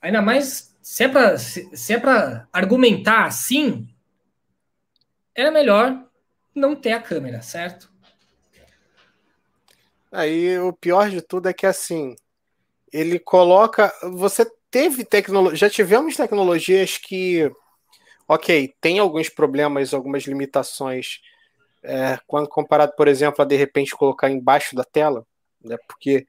[0.02, 2.02] ainda mais se é para se, é
[2.52, 3.88] argumentar assim,
[5.32, 6.04] era melhor
[6.52, 7.88] não ter a câmera, certo?
[10.10, 12.16] Aí o pior de tudo é que assim,
[12.92, 17.48] ele coloca, você teve tecnologia, já tivemos tecnologias que
[18.26, 21.20] OK, tem alguns problemas, algumas limitações
[21.84, 25.26] é, quando comparado, por exemplo, a de repente colocar embaixo da tela,
[25.62, 25.76] né?
[25.86, 26.26] Porque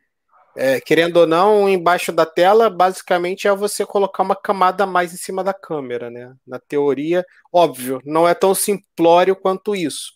[0.57, 5.13] é, querendo ou não, embaixo da tela, basicamente é você colocar uma camada a mais
[5.13, 6.33] em cima da câmera, né?
[6.47, 10.13] Na teoria, óbvio, não é tão simplório quanto isso,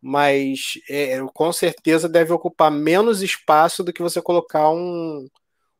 [0.00, 5.28] mas é, com certeza deve ocupar menos espaço do que você colocar um,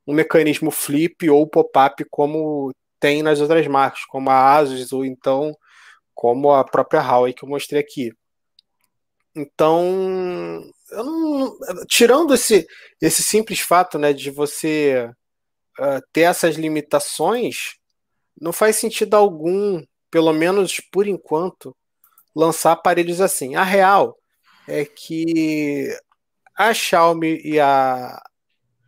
[0.06, 5.56] um mecanismo flip ou pop-up como tem nas outras marcas, como a Asus ou então
[6.14, 8.12] como a própria Huawei que eu mostrei aqui.
[9.36, 12.66] Então, não, tirando esse,
[13.00, 15.10] esse simples fato né, de você
[15.80, 17.76] uh, ter essas limitações,
[18.40, 21.76] não faz sentido algum, pelo menos por enquanto,
[22.34, 23.56] lançar aparelhos assim.
[23.56, 24.16] A real
[24.68, 25.96] é que
[26.56, 28.22] a Xiaomi e a,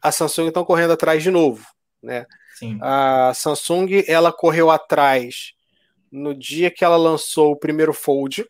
[0.01, 1.67] a Samsung estão correndo atrás de novo.
[2.03, 2.25] Né?
[2.57, 2.79] Sim.
[2.81, 5.53] A Samsung ela correu atrás
[6.11, 8.47] no dia que ela lançou o primeiro Fold,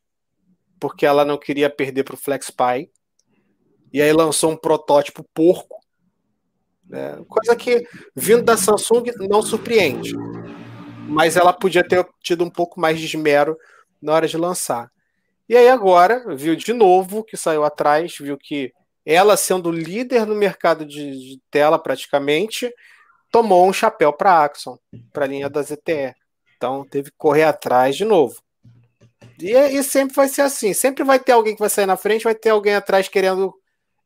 [0.78, 2.90] porque ela não queria perder para o FlexPy
[3.92, 5.80] e aí lançou um protótipo porco,
[6.84, 7.18] né?
[7.28, 10.14] coisa que vindo da Samsung não surpreende,
[11.08, 13.56] mas ela podia ter tido um pouco mais de esmero
[14.00, 14.90] na hora de lançar.
[15.48, 18.72] E aí agora viu de novo que saiu atrás, viu que
[19.04, 22.72] ela sendo líder no mercado de, de tela praticamente,
[23.30, 24.76] tomou um chapéu para a Axon,
[25.12, 26.14] para a linha da ZTE.
[26.56, 28.42] Então teve que correr atrás de novo.
[29.40, 30.72] E, e, sempre vai ser assim.
[30.72, 33.54] Sempre vai ter alguém que vai sair na frente, vai ter alguém atrás querendo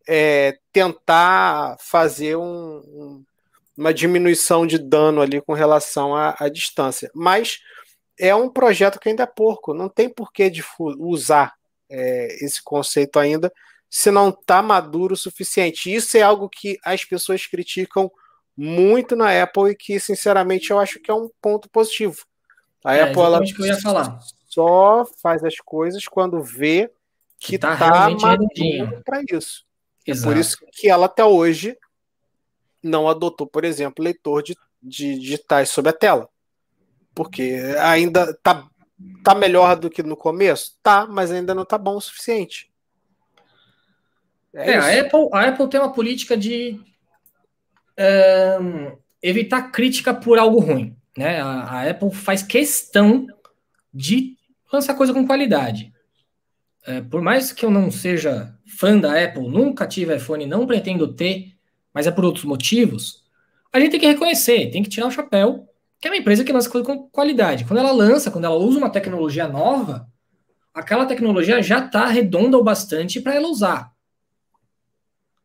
[0.09, 3.25] é, tentar fazer um, um,
[3.77, 7.11] uma diminuição de dano ali com relação à, à, distância.
[7.15, 7.61] Mas
[8.19, 10.65] é um projeto que ainda é porco, não tem porquê de
[10.99, 11.55] usar
[11.89, 13.53] é, esse conceito ainda
[13.91, 15.93] se não está maduro o suficiente.
[15.93, 18.11] Isso é algo que as pessoas criticam
[18.57, 22.25] muito na Apple e que, sinceramente, eu acho que é um ponto positivo.
[22.85, 23.41] A é, Apple ela
[24.51, 26.91] só faz as coisas quando vê
[27.39, 29.65] que está tá maduro para isso.
[30.07, 30.29] Exato.
[30.29, 31.79] É por isso que ela até hoje
[32.83, 36.29] não adotou, por exemplo, leitor de, de digitais sobre a tela.
[37.15, 38.67] Porque ainda tá,
[39.23, 40.77] tá melhor do que no começo?
[40.83, 42.71] Tá, mas ainda não tá bom o suficiente.
[44.53, 46.81] É, é a, Apple, a Apple tem uma política de
[48.61, 50.97] um, evitar crítica por algo ruim.
[51.17, 51.41] Né?
[51.41, 53.27] A, a Apple faz questão
[53.93, 54.37] de
[54.73, 55.93] lançar coisa com qualidade.
[56.87, 61.15] é, por mais que eu não seja fã da Apple, nunca tive iPhone, não pretendo
[61.15, 61.55] ter,
[61.93, 63.25] mas é por outros motivos,
[63.73, 65.69] a gente tem que reconhecer, tem que tirar o chapéu,
[66.01, 67.65] que é uma empresa que lança coisa com qualidade.
[67.65, 70.09] Quando ela lança, quando ela usa uma tecnologia nova,
[70.73, 73.93] aquela tecnologia já está redonda o bastante para ela usar.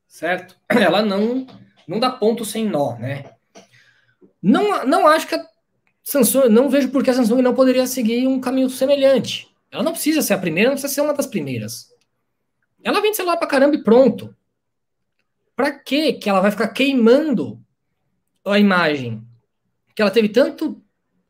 [0.07, 0.55] Certo?
[0.69, 1.45] Ela não
[1.87, 3.25] não dá ponto sem nó, né?
[4.41, 5.45] Não, não acho que a
[6.05, 9.51] Samsung, não vejo por que a Samsung não poderia seguir um caminho semelhante.
[9.71, 11.91] Ela não precisa ser a primeira, não precisa ser uma das primeiras.
[12.83, 14.33] Ela vende celular pra caramba e pronto.
[15.55, 17.59] Pra que que ela vai ficar queimando
[18.45, 19.25] a imagem
[19.95, 20.79] que ela teve tanto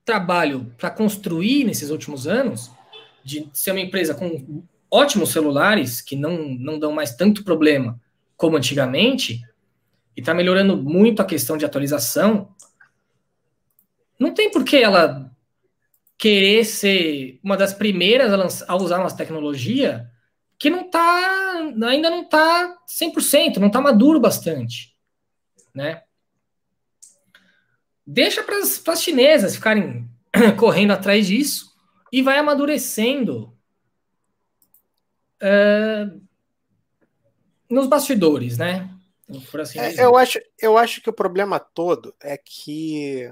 [0.03, 2.69] trabalho para construir nesses últimos anos,
[3.23, 7.99] de ser uma empresa com ótimos celulares que não, não dão mais tanto problema
[8.35, 9.41] como antigamente,
[10.15, 12.49] e está melhorando muito a questão de atualização,
[14.19, 15.32] não tem por que ela
[16.17, 20.10] querer ser uma das primeiras a, lançar, a usar uma tecnologia
[20.58, 24.95] que não tá, ainda não está 100%, não está maduro bastante,
[25.73, 26.04] né?
[28.08, 30.08] Deixa para as chinesas ficarem
[30.58, 31.73] correndo atrás disso
[32.12, 33.54] e vai amadurecendo
[35.41, 36.21] uh,
[37.69, 38.89] nos bastidores, né?
[39.60, 43.32] Assim é, eu, acho, eu acho que o problema todo é que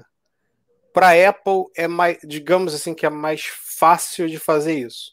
[0.94, 5.12] para a Apple é mais, digamos assim, que é mais fácil de fazer isso.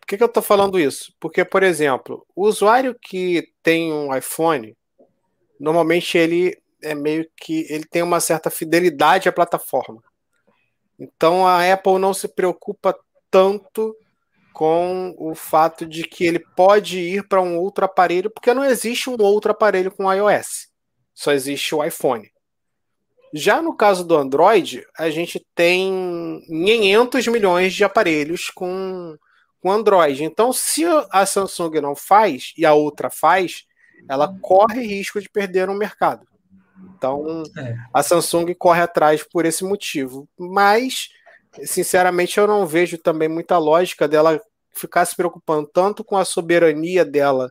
[0.00, 1.12] Por que, que eu estou falando isso?
[1.18, 4.76] Porque, por exemplo, o usuário que tem um iPhone,
[5.58, 10.00] normalmente ele é meio que ele tem uma certa fidelidade à plataforma.
[10.98, 12.96] Então a Apple não se preocupa
[13.30, 13.96] tanto
[14.52, 19.10] com o fato de que ele pode ir para um outro aparelho, porque não existe
[19.10, 20.68] um outro aparelho com iOS.
[21.12, 22.30] Só existe o iPhone.
[23.32, 29.16] Já no caso do Android, a gente tem 500 milhões de aparelhos com,
[29.60, 30.24] com Android.
[30.24, 33.64] Então, se a Samsung não faz e a outra faz,
[34.08, 36.26] ela corre risco de perder no mercado.
[36.96, 37.74] Então, é.
[37.94, 40.28] a Samsung corre atrás por esse motivo.
[40.38, 41.08] Mas,
[41.64, 44.40] sinceramente, eu não vejo também muita lógica dela
[44.74, 47.50] ficar se preocupando tanto com a soberania dela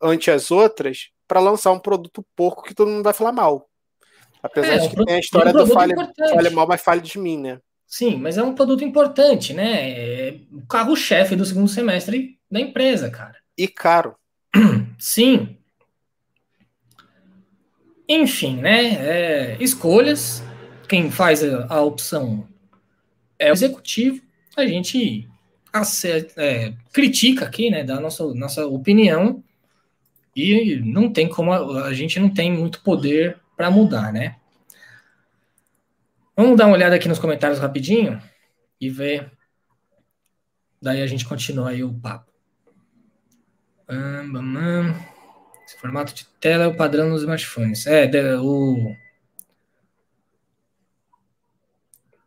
[0.00, 3.69] ante as outras para lançar um produto porco que todo mundo vai falar mal.
[4.42, 7.00] Apesar é, de que tem a história é um do fale, fale mal, mas fale
[7.00, 7.58] de mim, né?
[7.86, 9.90] Sim, mas é um produto importante, né?
[9.90, 13.36] É o carro-chefe do segundo semestre da empresa, cara.
[13.56, 14.14] E caro.
[14.98, 15.58] Sim,
[18.12, 18.86] enfim, né?
[18.96, 20.42] É, escolhas.
[20.88, 22.44] Quem faz a, a, opção
[23.38, 24.20] é o executivo.
[24.56, 25.28] A gente
[25.72, 27.84] acerta, é, critica aqui, né?
[27.84, 29.44] Da nossa, nossa opinião.
[30.34, 31.52] E não tem como.
[31.52, 34.36] A, a gente não tem muito poder para mudar, né?
[36.34, 38.18] Vamos dar uma olhada aqui nos comentários rapidinho
[38.80, 39.30] e ver.
[40.80, 42.32] Daí a gente continua aí o papo.
[45.66, 47.86] Esse formato de tela é o padrão nos smartphones.
[47.86, 48.96] É, o,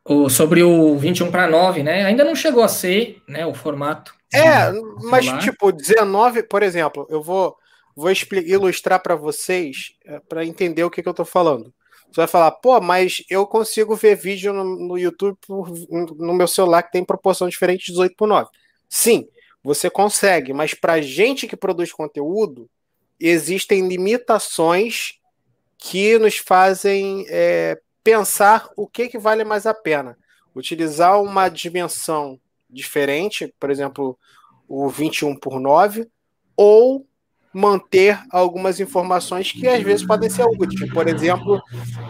[0.05, 2.05] o sobre o 21 para 9, né?
[2.05, 4.13] Ainda não chegou a ser, né, o formato.
[4.31, 4.71] É,
[5.09, 7.57] mas tipo, 19, por exemplo, eu vou
[7.95, 11.73] vou ilustrar para vocês é, para entender o que, que eu estou falando.
[12.07, 16.47] Você vai falar, pô, mas eu consigo ver vídeo no, no YouTube por, no meu
[16.47, 18.49] celular que tem proporção diferente de 18 por 9.
[18.87, 19.27] Sim,
[19.63, 22.69] você consegue, mas para gente que produz conteúdo,
[23.19, 25.19] existem limitações
[25.77, 30.17] que nos fazem é, pensar o que, que vale mais a pena.
[30.55, 34.17] Utilizar uma dimensão diferente, por exemplo,
[34.67, 36.07] o 21 por 9,
[36.55, 37.07] ou
[37.53, 40.91] manter algumas informações que às vezes podem ser úteis.
[40.91, 41.61] Por exemplo,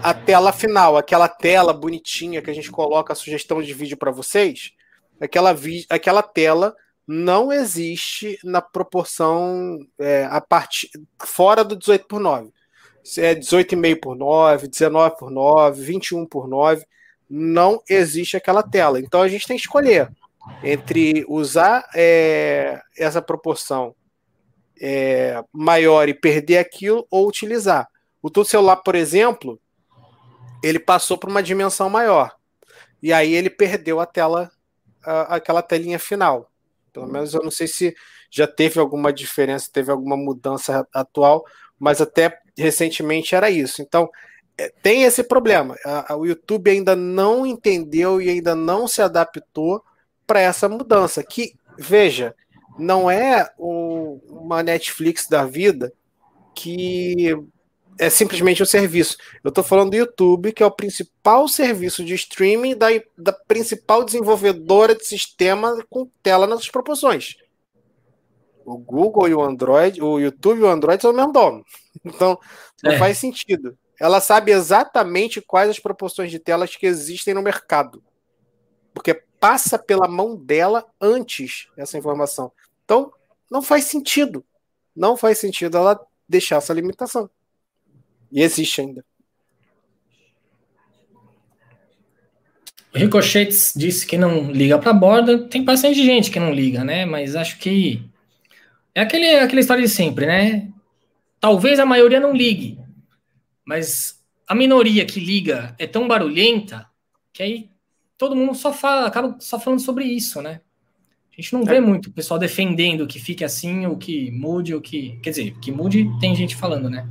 [0.02, 4.12] a tela final, aquela tela bonitinha que a gente coloca a sugestão de vídeo para
[4.12, 4.72] vocês,
[5.20, 5.54] aquela,
[5.90, 6.76] aquela tela
[7.06, 12.50] não existe na proporção é, a partir fora do 18 por 9.
[13.18, 16.86] É 18,5 por 9, 19 por 9, 21 por 9,
[17.30, 18.98] não existe aquela tela.
[18.98, 20.10] Então a gente tem que escolher
[20.64, 23.94] entre usar é, essa proporção
[24.86, 27.88] é, maior e perder aquilo ou utilizar.
[28.22, 29.58] O teu celular, por exemplo,
[30.62, 32.36] ele passou por uma dimensão maior.
[33.02, 34.52] E aí ele perdeu a tela,
[35.02, 36.52] a, aquela telinha final.
[36.92, 37.96] Pelo menos eu não sei se
[38.30, 41.46] já teve alguma diferença, teve alguma mudança atual,
[41.80, 43.82] mas até recentemente era isso.
[43.82, 44.10] Então,
[44.58, 45.78] é, tem esse problema.
[46.18, 49.82] o YouTube ainda não entendeu e ainda não se adaptou
[50.28, 51.24] para essa mudança.
[51.24, 52.36] Que, veja,
[52.78, 55.94] não é o, uma Netflix da vida
[56.56, 57.36] que
[58.00, 59.18] é simplesmente um serviço.
[59.44, 64.04] Eu estou falando do YouTube, que é o principal serviço de streaming da, da principal
[64.04, 67.36] desenvolvedora de sistema com tela nas proporções.
[68.66, 71.64] O Google e o Android, o YouTube e o Android são o mesmo dono.
[72.04, 72.40] Então,
[72.84, 72.98] não é.
[72.98, 73.78] faz sentido.
[74.00, 78.04] Ela sabe exatamente quais as proporções de telas que existem no mercado.
[78.94, 82.50] Porque passa pela mão dela antes essa informação.
[82.86, 83.12] Então,
[83.52, 84.42] não faz sentido.
[84.96, 87.30] Não faz sentido ela deixar essa limitação.
[88.32, 89.04] E existe ainda.
[92.96, 95.46] Ricochetes disse que não liga para a borda.
[95.50, 97.06] Tem bastante gente que não liga, né?
[97.06, 98.02] Mas acho que
[98.96, 100.72] é aquele, aquela história de sempre, né?
[101.42, 102.80] Talvez a maioria não ligue,
[103.66, 106.88] mas a minoria que liga é tão barulhenta
[107.34, 107.73] que aí
[108.24, 110.62] todo mundo só fala, acaba só falando sobre isso, né?
[111.30, 111.82] A gente não vê é.
[111.82, 115.20] muito o pessoal defendendo que fique assim, ou que mude, ou que.
[115.22, 117.06] Quer dizer, que mude tem gente falando, né?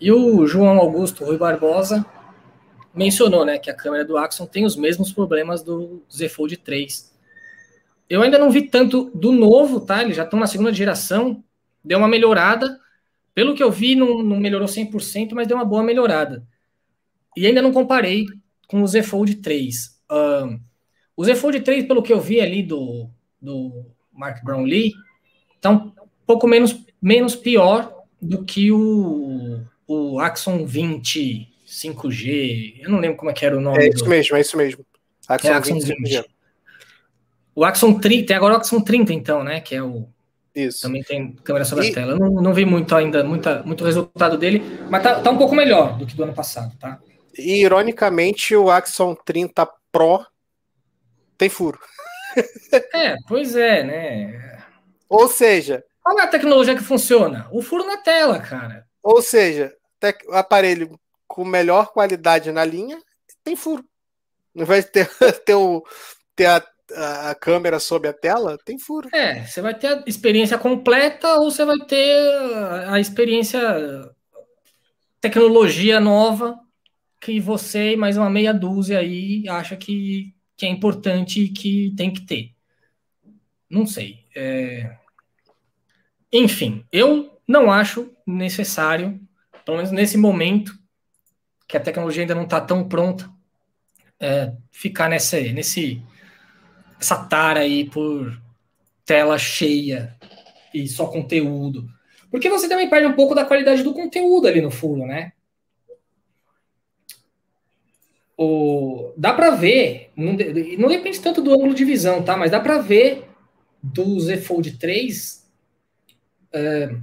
[0.00, 2.06] E o João Augusto Rui Barbosa
[2.94, 7.12] mencionou, né, que a câmera do Axon tem os mesmos problemas do Z Fold 3.
[8.08, 10.02] Eu ainda não vi tanto do novo, tá?
[10.02, 11.42] Eles já estão na segunda geração,
[11.84, 12.78] deu uma melhorada.
[13.34, 16.46] Pelo que eu vi, não, não melhorou 100%, mas deu uma boa melhorada.
[17.36, 18.26] E ainda não comparei
[18.68, 19.98] com o Z Fold 3.
[20.10, 20.60] Um,
[21.16, 23.10] o Z Fold 3, pelo que eu vi ali do,
[23.42, 24.92] do Mark Brownlee,
[25.60, 25.92] tá um
[26.24, 27.92] pouco menos, menos pior
[28.22, 32.80] do que o, o Axon 20 5G.
[32.80, 33.78] Eu não lembro como é que era o nome.
[33.78, 34.10] É isso do...
[34.10, 34.84] mesmo, é isso mesmo.
[35.28, 35.96] Axon, é, Axon 20.
[35.96, 36.24] 20.
[37.54, 39.60] O Axon 30, tem agora o Axon 30, então, né?
[39.60, 40.08] Que é o.
[40.54, 40.82] Isso.
[40.82, 41.90] Também tem câmera sobre e...
[41.90, 42.12] a tela.
[42.12, 45.54] Eu não, não vi muito ainda, muita, muito resultado dele, mas tá, tá um pouco
[45.54, 46.98] melhor do que do ano passado, tá?
[47.38, 50.26] E, ironicamente, o Axon 30 Pro
[51.36, 51.78] tem furo.
[52.92, 54.62] É, pois é, né?
[55.08, 55.82] Ou seja.
[56.02, 57.48] Qual é a tecnologia que funciona?
[57.50, 58.86] O furo na tela, cara.
[59.02, 59.74] Ou seja,
[60.26, 62.98] o aparelho com melhor qualidade na linha,
[63.44, 63.84] tem furo.
[64.54, 65.08] Não vai ter,
[65.44, 65.84] ter, o,
[66.34, 69.08] ter a, a câmera sob a tela, tem furo.
[69.12, 72.18] É, você vai ter a experiência completa ou você vai ter
[72.88, 73.60] a experiência
[75.20, 76.58] tecnologia nova
[77.20, 81.94] que você e mais uma meia dúzia aí acha que, que é importante e que
[81.96, 82.54] tem que ter.
[83.68, 84.24] Não sei.
[84.34, 84.96] É...
[86.32, 89.20] Enfim, eu não acho necessário,
[89.64, 90.78] pelo menos nesse momento,
[91.66, 93.30] que a tecnologia ainda não está tão pronta,
[94.20, 96.02] é, ficar nessa, nesse,
[96.98, 98.40] essa tara aí por
[99.04, 100.16] tela cheia
[100.72, 101.88] e só conteúdo.
[102.30, 105.32] Porque você também perde um pouco da qualidade do conteúdo ali no furo, né?
[108.40, 110.32] O, dá para ver, não,
[110.78, 112.36] não depende tanto do ângulo de visão, tá?
[112.36, 113.28] Mas dá para ver
[113.82, 115.44] do Z Fold 3
[116.52, 116.94] é,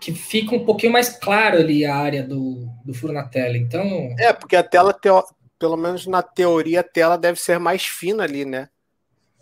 [0.00, 3.56] que fica um pouquinho mais claro ali a área do, do furo na tela.
[3.56, 4.14] Então.
[4.18, 5.24] É, porque a tela, teo...
[5.58, 8.68] pelo menos na teoria, a tela deve ser mais fina ali, né?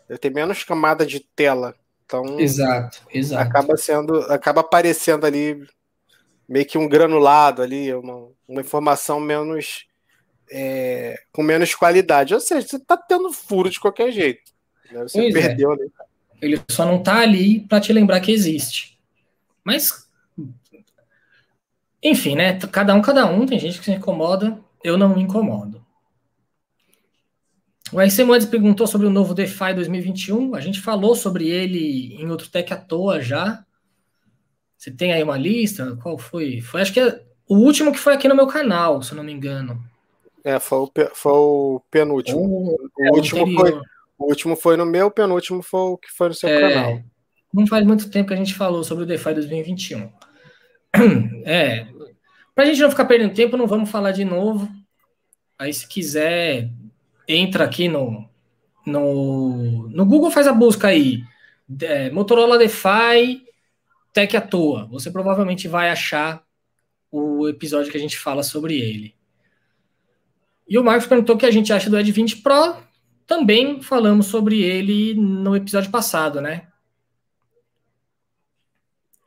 [0.08, 1.74] Deve ter menos camada de tela.
[2.06, 2.38] Então.
[2.38, 3.42] Exato, exato.
[3.42, 4.20] Acaba sendo.
[4.32, 5.66] Acaba aparecendo ali
[6.48, 9.86] meio que um granulado ali, uma, uma informação menos.
[10.50, 12.34] É, com menos qualidade.
[12.34, 14.52] Ou seja, você tá tendo furo de qualquer jeito.
[14.90, 15.02] Né?
[15.02, 15.48] Você pois é.
[15.48, 15.74] perdeu é.
[15.74, 15.92] ali.
[16.42, 18.98] Ele só não tá ali para te lembrar que existe.
[19.64, 20.04] Mas
[22.04, 22.58] enfim, né?
[22.70, 23.46] Cada um, cada um.
[23.46, 24.60] Tem gente que se incomoda.
[24.82, 25.82] Eu não me incomodo.
[27.90, 30.54] O RC Moedas perguntou sobre o novo DeFi 2021.
[30.54, 33.64] A gente falou sobre ele em outro tech à toa já.
[34.76, 35.96] Você tem aí uma lista?
[35.96, 36.60] Qual foi?
[36.60, 39.24] Foi acho que é o último que foi aqui no meu canal, se eu não
[39.24, 39.82] me engano.
[40.44, 42.38] É, foi o, foi o penúltimo.
[42.38, 43.72] O, o, é, último foi,
[44.18, 47.02] o último foi no meu, o penúltimo foi o que foi no seu é, canal.
[47.52, 50.12] Não faz muito tempo que a gente falou sobre o DeFi 2021.
[51.46, 51.86] É,
[52.54, 54.68] para a gente não ficar perdendo tempo, não vamos falar de novo.
[55.58, 56.70] Aí, se quiser,
[57.28, 58.28] entra aqui no,
[58.86, 61.22] no, no Google, faz a busca aí.
[61.82, 63.44] É, Motorola DeFi
[64.12, 64.86] Tech à toa.
[64.86, 66.44] Você provavelmente vai achar
[67.10, 69.14] o episódio que a gente fala sobre ele.
[70.66, 72.76] E o Marcos perguntou o que a gente acha do Ed 20 Pro.
[73.26, 76.68] Também falamos sobre ele no episódio passado, né?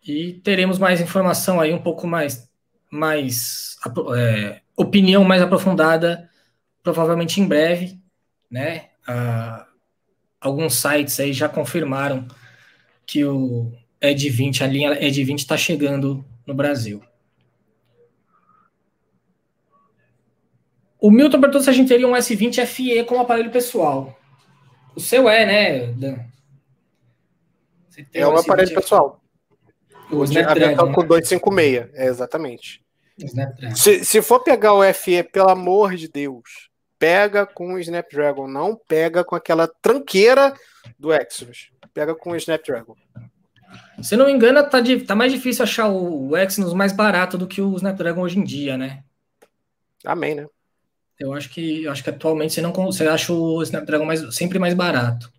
[0.07, 2.49] E teremos mais informação aí, um pouco mais,
[2.89, 3.75] mais
[4.15, 6.29] é, opinião mais aprofundada,
[6.81, 7.99] provavelmente em breve,
[8.49, 8.89] né?
[9.05, 9.67] Ah,
[10.39, 12.25] alguns sites aí já confirmaram
[13.05, 17.01] que o Ed 20, a linha Ed 20 está chegando no Brasil.
[20.99, 24.17] O Milton perguntou se a gente teria um S20 FE como aparelho pessoal.
[24.95, 26.17] O seu é, né, Dan?
[28.13, 29.21] é um, um aparelho pessoal.
[30.09, 32.81] O Snapdragon com 256, é, exatamente.
[33.75, 38.75] Se, se for pegar o FE, pelo amor de Deus, pega com o Snapdragon, não
[38.75, 40.53] pega com aquela tranqueira
[40.97, 41.71] do Exynos.
[41.93, 42.95] pega com o Snapdragon.
[44.01, 47.37] Se não me engano, tá, de, tá mais difícil achar o, o Exynos mais barato
[47.37, 49.03] do que o Snapdragon hoje em dia, né?
[50.05, 50.47] Amém, né?
[51.19, 54.59] Eu acho que eu acho que atualmente você não você acha o Snapdragon mais, sempre
[54.59, 55.31] mais barato.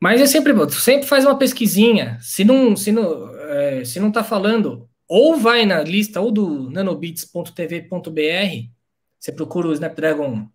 [0.00, 2.18] Mas é sempre sempre faz uma pesquisinha.
[2.20, 6.70] Se não se não é, se não tá falando, ou vai na lista ou do
[6.70, 8.68] nanobits.tv.br,
[9.18, 10.48] você procura o Snapdragon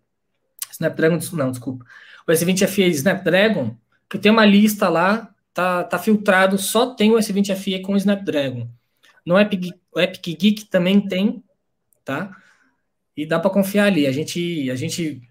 [0.70, 1.84] Snapdragon não, desculpa.
[2.26, 3.76] O S20FE Snapdragon,
[4.08, 7.96] que tem uma lista lá tá, tá filtrado, só tem o S20 FE com o
[7.96, 8.68] Snapdragon.
[9.24, 11.42] No Epic, o Epic Geek também tem,
[12.04, 12.30] tá?
[13.16, 14.06] E dá para confiar ali.
[14.06, 15.22] A gente, a gente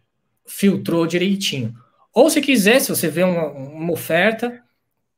[0.45, 1.73] filtrou direitinho.
[2.13, 4.63] Ou se quiser, se você vê uma, uma oferta,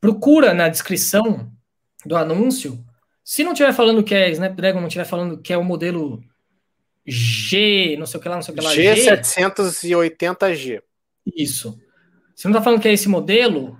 [0.02, 1.52] procura na descrição
[2.06, 2.84] do anúncio.
[3.24, 6.24] Se não estiver falando que é Snapdragon, não estiver falando que é o modelo
[7.06, 8.74] G, não sei o que lá, não sei o que lá.
[8.74, 10.82] G780G.
[11.36, 11.78] Isso.
[12.36, 13.80] Se não está falando que é esse modelo,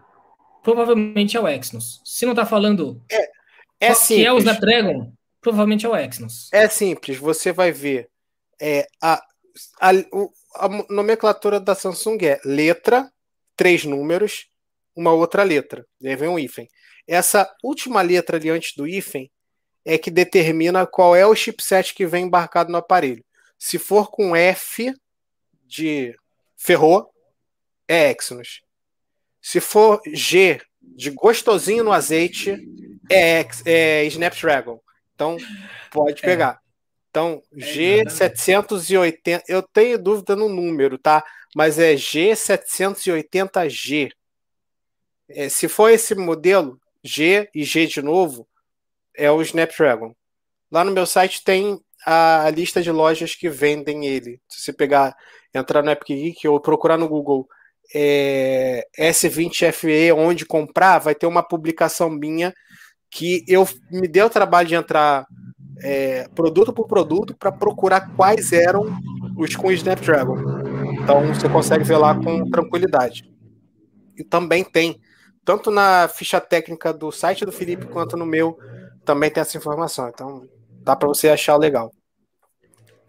[0.64, 2.02] provavelmente é o Exynos.
[2.04, 3.30] Se não está falando é,
[3.80, 5.12] é que é o Snapdragon,
[5.42, 6.50] provavelmente é o Exynos.
[6.52, 8.10] É simples, você vai ver
[8.62, 9.22] é, a,
[9.80, 9.90] a,
[10.56, 13.12] a nomenclatura da Samsung é letra,
[13.56, 14.50] três números,
[14.96, 15.86] uma outra letra.
[16.02, 16.68] E aí vem um hífen.
[17.08, 19.32] Essa última letra ali antes do hífen
[19.86, 23.24] é que determina qual é o chipset que vem embarcado no aparelho.
[23.58, 24.94] Se for com F
[25.66, 26.16] de
[26.56, 27.10] ferrou,
[27.88, 28.62] é Exynos.
[29.42, 32.58] Se for G de gostosinho no azeite,
[33.10, 34.80] é, é Snapdragon.
[35.16, 35.38] Então,
[35.92, 36.28] pode é.
[36.28, 36.60] pegar.
[37.10, 41.24] Então, é, G780, eu tenho dúvida no número, tá?
[41.56, 44.12] Mas é G780G.
[45.30, 48.48] É, se for esse modelo, G e G de novo,
[49.16, 50.14] é o Snapdragon.
[50.72, 54.40] Lá no meu site tem a lista de lojas que vendem ele.
[54.48, 55.16] Se você pegar,
[55.54, 57.48] entrar no Epic Geek ou procurar no Google
[57.94, 62.54] é, S20FE onde comprar, vai ter uma publicação minha
[63.10, 65.26] que eu me dei o trabalho de entrar
[65.82, 68.86] é, produto por produto para procurar quais eram
[69.38, 70.38] os com Snapdragon.
[71.02, 73.30] Então você consegue ver lá com tranquilidade.
[74.18, 75.00] E também tem,
[75.46, 78.58] tanto na ficha técnica do site do Felipe quanto no meu,
[79.06, 80.10] também tem essa informação.
[80.10, 80.48] Então
[80.82, 81.92] dá para você achar legal.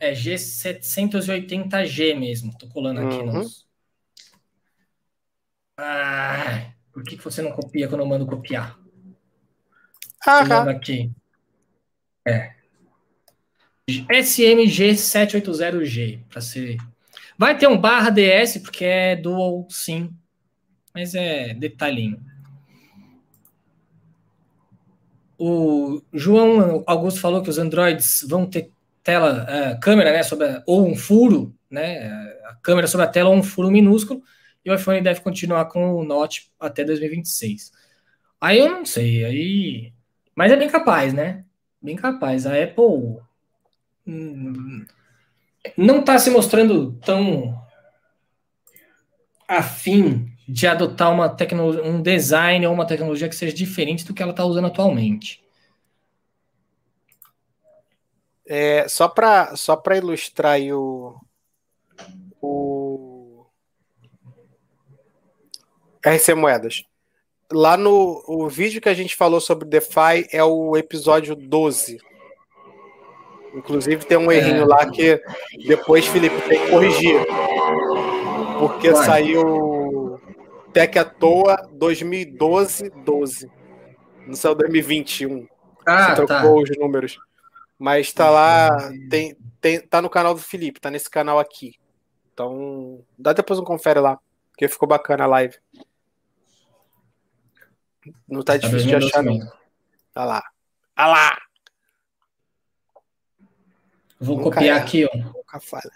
[0.00, 3.32] É G780G mesmo, tô colando aqui uhum.
[3.32, 3.68] nos,
[5.80, 8.76] ah, por que, que você não copia quando eu mando copiar?
[10.26, 11.12] Ah, aqui.
[12.26, 12.57] É.
[13.88, 16.76] SMG780G, para ser.
[17.38, 20.10] Vai ter um barra DS, porque é dual sim.
[20.94, 22.20] Mas é detalhinho.
[25.38, 28.70] O João Augusto falou que os Androids vão ter
[29.04, 32.08] tela, uh, câmera, né, sobre a, ou um furo, né,
[32.44, 34.22] a câmera sobre a tela ou um furo minúsculo
[34.64, 37.70] e o iPhone deve continuar com o Note até 2026.
[38.40, 39.92] Aí eu não sei, aí.
[40.34, 41.44] Mas é bem capaz, né?
[41.80, 42.46] Bem capaz.
[42.46, 43.18] A Apple
[45.76, 47.54] não está se mostrando tão
[49.46, 51.36] afim de adotar uma
[51.84, 55.42] um design ou uma tecnologia que seja diferente do que ela está usando atualmente.
[58.46, 61.20] É, só para só ilustrar o,
[62.40, 63.46] o
[66.02, 66.82] RC Moedas.
[67.52, 71.98] Lá no o vídeo que a gente falou sobre DeFi é o episódio 12.
[73.54, 74.66] Inclusive tem um errinho é.
[74.66, 75.22] lá que
[75.66, 77.20] depois, Felipe, tem que corrigir.
[78.58, 79.04] Porque Vai.
[79.04, 80.20] saiu
[80.72, 83.50] Tech à toa 2012, 12.
[84.26, 85.46] Não saiu 2021.
[85.86, 86.26] Ah, Você tá.
[86.26, 87.18] trocou os números.
[87.78, 91.76] Mas tá lá, tem, tem, tá no canal do Felipe, tá nesse canal aqui.
[92.34, 94.18] Então, dá depois um confere lá,
[94.50, 95.56] porque ficou bacana a live.
[98.28, 99.38] Não tá, tá difícil de achar, não.
[100.12, 100.42] Tá lá.
[100.94, 101.47] Tá lá!
[104.20, 104.80] Vou Nunca copiar é.
[104.80, 105.16] aqui, ó.
[105.16, 105.92] Nunca falha.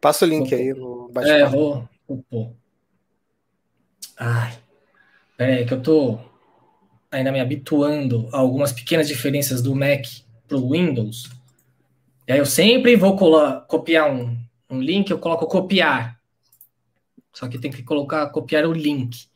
[0.00, 0.58] Passa o link vou...
[0.58, 1.88] aí no bate É, vou.
[2.30, 2.56] vou.
[4.18, 4.58] Ai.
[5.36, 6.18] Pera aí, que eu tô
[7.10, 10.04] ainda me habituando a algumas pequenas diferenças do Mac
[10.46, 11.30] pro Windows.
[12.26, 13.16] E aí eu sempre vou
[13.66, 16.20] copiar um, um link, eu coloco copiar.
[17.32, 19.26] Só que tem que colocar copiar o link.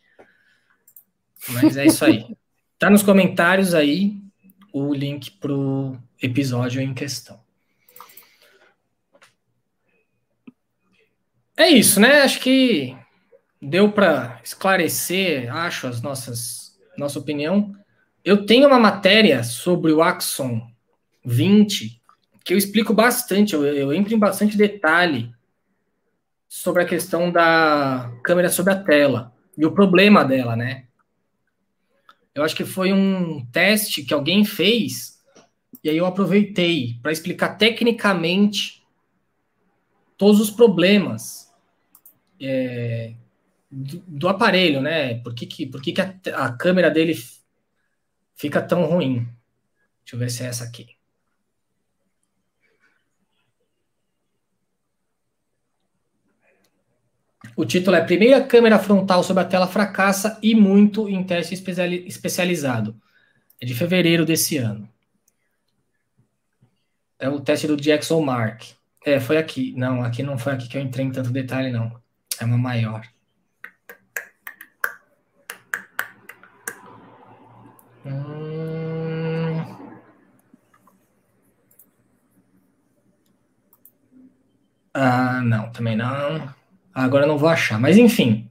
[1.48, 2.26] Mas é isso aí.
[2.76, 4.20] Tá nos comentários aí
[4.72, 7.40] o link pro episódio em questão.
[11.56, 12.22] É isso, né?
[12.22, 12.96] Acho que
[13.62, 16.64] deu para esclarecer, acho, as nossas
[16.96, 17.74] nossa opinião.
[18.24, 20.62] Eu tenho uma matéria sobre o Axon
[21.24, 22.00] 20
[22.44, 25.32] que eu explico bastante, eu, eu entro em bastante detalhe
[26.46, 30.84] sobre a questão da câmera sobre a tela e o problema dela, né?
[32.34, 35.22] Eu acho que foi um teste que alguém fez
[35.82, 38.84] e aí eu aproveitei para explicar tecnicamente
[40.18, 41.43] todos os problemas
[42.46, 43.14] é,
[43.70, 45.20] do, do, aparelho, né?
[45.22, 46.14] Por que, que, por que, que a,
[46.46, 47.14] a câmera dele
[48.36, 49.28] fica tão ruim?
[50.04, 50.96] Deixa eu ver se é essa aqui.
[57.56, 63.00] O título é Primeira câmera frontal sobre a tela fracassa e muito em teste especializado.
[63.60, 64.88] É de fevereiro desse ano.
[67.18, 68.62] É o teste do Jackson Mark.
[69.04, 69.72] É, foi aqui.
[69.76, 72.03] Não, aqui não foi aqui que eu entrei em tanto detalhe, não.
[72.40, 73.06] É uma maior.
[78.04, 78.64] Hum...
[84.92, 86.54] Ah, não, também não.
[86.94, 87.78] Agora não vou achar.
[87.80, 88.48] Mas enfim.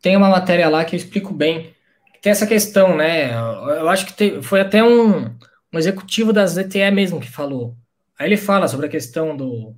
[0.00, 1.74] Tem uma matéria lá que eu explico bem.
[2.20, 3.32] Tem essa questão, né?
[3.34, 5.26] Eu acho que foi até um,
[5.72, 7.76] um executivo da ZTE mesmo que falou.
[8.18, 9.74] Aí ele fala sobre a questão do.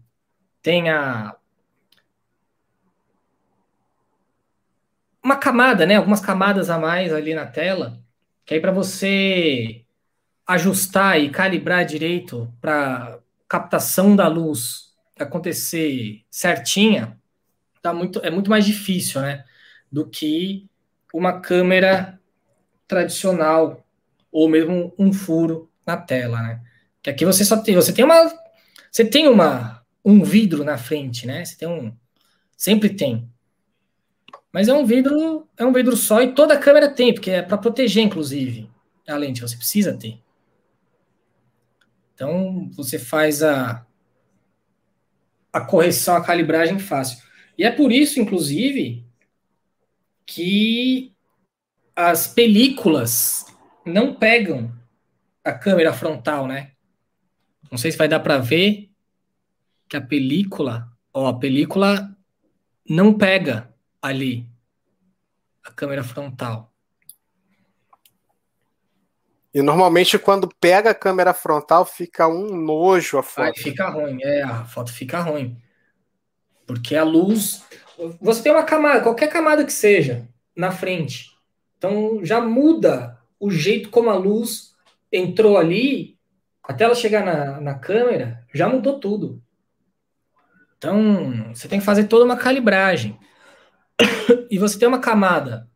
[0.62, 1.35] Tem a.
[5.26, 5.96] Uma camada, né?
[5.96, 8.00] Algumas camadas a mais ali na tela.
[8.44, 9.84] Que aí para você
[10.46, 13.18] ajustar e calibrar direito para
[13.48, 17.18] captação da luz acontecer certinha,
[17.82, 19.44] tá muito, é muito mais difícil, né?
[19.90, 20.70] Do que
[21.12, 22.20] uma câmera
[22.86, 23.84] tradicional
[24.30, 26.62] ou mesmo um furo na tela, né?
[27.02, 28.32] Que aqui você só tem, você tem uma,
[28.92, 31.44] você tem uma um vidro na frente, né?
[31.44, 31.92] Você tem um,
[32.56, 33.28] sempre tem.
[34.56, 37.58] Mas é um vidro, é um vidro só e toda câmera tem, porque é para
[37.58, 38.70] proteger, inclusive,
[39.06, 39.42] a lente.
[39.42, 40.18] Você precisa ter.
[42.14, 43.86] Então você faz a
[45.52, 47.22] a correção, a calibragem fácil.
[47.58, 49.04] E é por isso, inclusive,
[50.24, 51.12] que
[51.94, 53.44] as películas
[53.84, 54.74] não pegam
[55.44, 56.72] a câmera frontal, né?
[57.70, 58.90] Não sei se vai dar para ver
[59.86, 62.16] que a película, ó, a película
[62.88, 64.48] não pega ali
[65.64, 66.72] a câmera frontal.
[69.52, 73.46] E normalmente quando pega a câmera frontal fica um nojo a foto.
[73.46, 75.56] Aí fica ruim, é, a foto fica ruim.
[76.66, 77.64] Porque a luz.
[78.20, 81.30] Você tem uma camada, qualquer camada que seja, na frente.
[81.78, 84.74] Então já muda o jeito como a luz
[85.10, 86.18] entrou ali,
[86.62, 89.42] até ela chegar na, na câmera, já mudou tudo.
[90.76, 93.18] Então você tem que fazer toda uma calibragem.
[94.50, 95.68] e você tem uma camada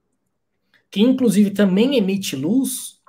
[0.91, 3.01] que inclusive também emite luz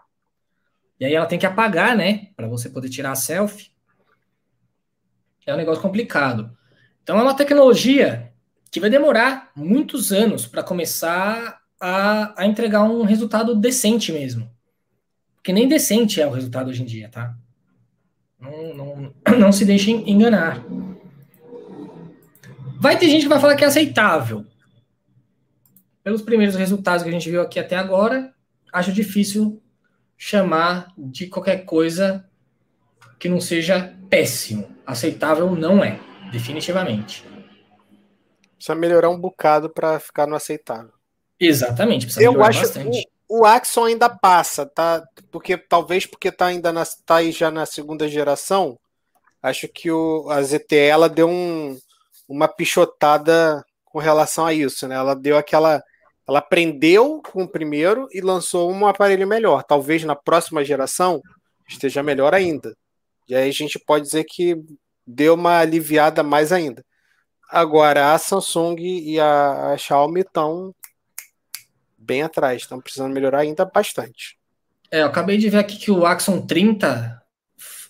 [1.02, 2.28] e aí ela tem que apagar, né?
[2.36, 3.72] Para você poder tirar a selfie.
[5.48, 6.56] É um negócio complicado.
[7.02, 8.32] Então é uma tecnologia
[8.70, 14.48] que vai demorar muitos anos para começar a, a entregar um resultado decente mesmo.
[15.38, 17.36] Porque nem decente é o resultado hoje em dia, tá?
[18.40, 20.64] Não, não, não se deixem enganar.
[22.80, 24.46] Vai ter gente que vai falar que é aceitável.
[26.04, 28.34] Pelos primeiros resultados que a gente viu aqui até agora,
[28.74, 29.62] acho difícil
[30.18, 32.26] chamar de qualquer coisa
[33.20, 34.68] que não seja péssimo.
[34.86, 36.00] Aceitável não é,
[36.32, 37.24] definitivamente.
[38.56, 40.92] Precisa melhorar um bocado para ficar no aceitável.
[41.40, 43.08] Exatamente, precisa Eu acho bastante.
[43.28, 45.04] O, o Axon ainda passa, tá?
[45.32, 48.78] Porque talvez porque tá ainda na, tá aí já na segunda geração.
[49.42, 51.80] Acho que o, a ZTE ela deu um,
[52.28, 54.96] uma pichotada com relação a isso, né?
[54.96, 55.84] Ela deu aquela
[56.32, 59.64] ela aprendeu com o primeiro e lançou um aparelho melhor.
[59.64, 61.22] Talvez na próxima geração
[61.68, 62.74] esteja melhor ainda.
[63.28, 64.56] E aí a gente pode dizer que
[65.06, 66.86] deu uma aliviada mais ainda.
[67.50, 70.74] Agora, a Samsung e a, Xiaomi estão
[71.98, 74.40] bem atrás, estão precisando melhorar ainda bastante.
[74.90, 77.22] É, eu acabei de ver aqui que o Axon 30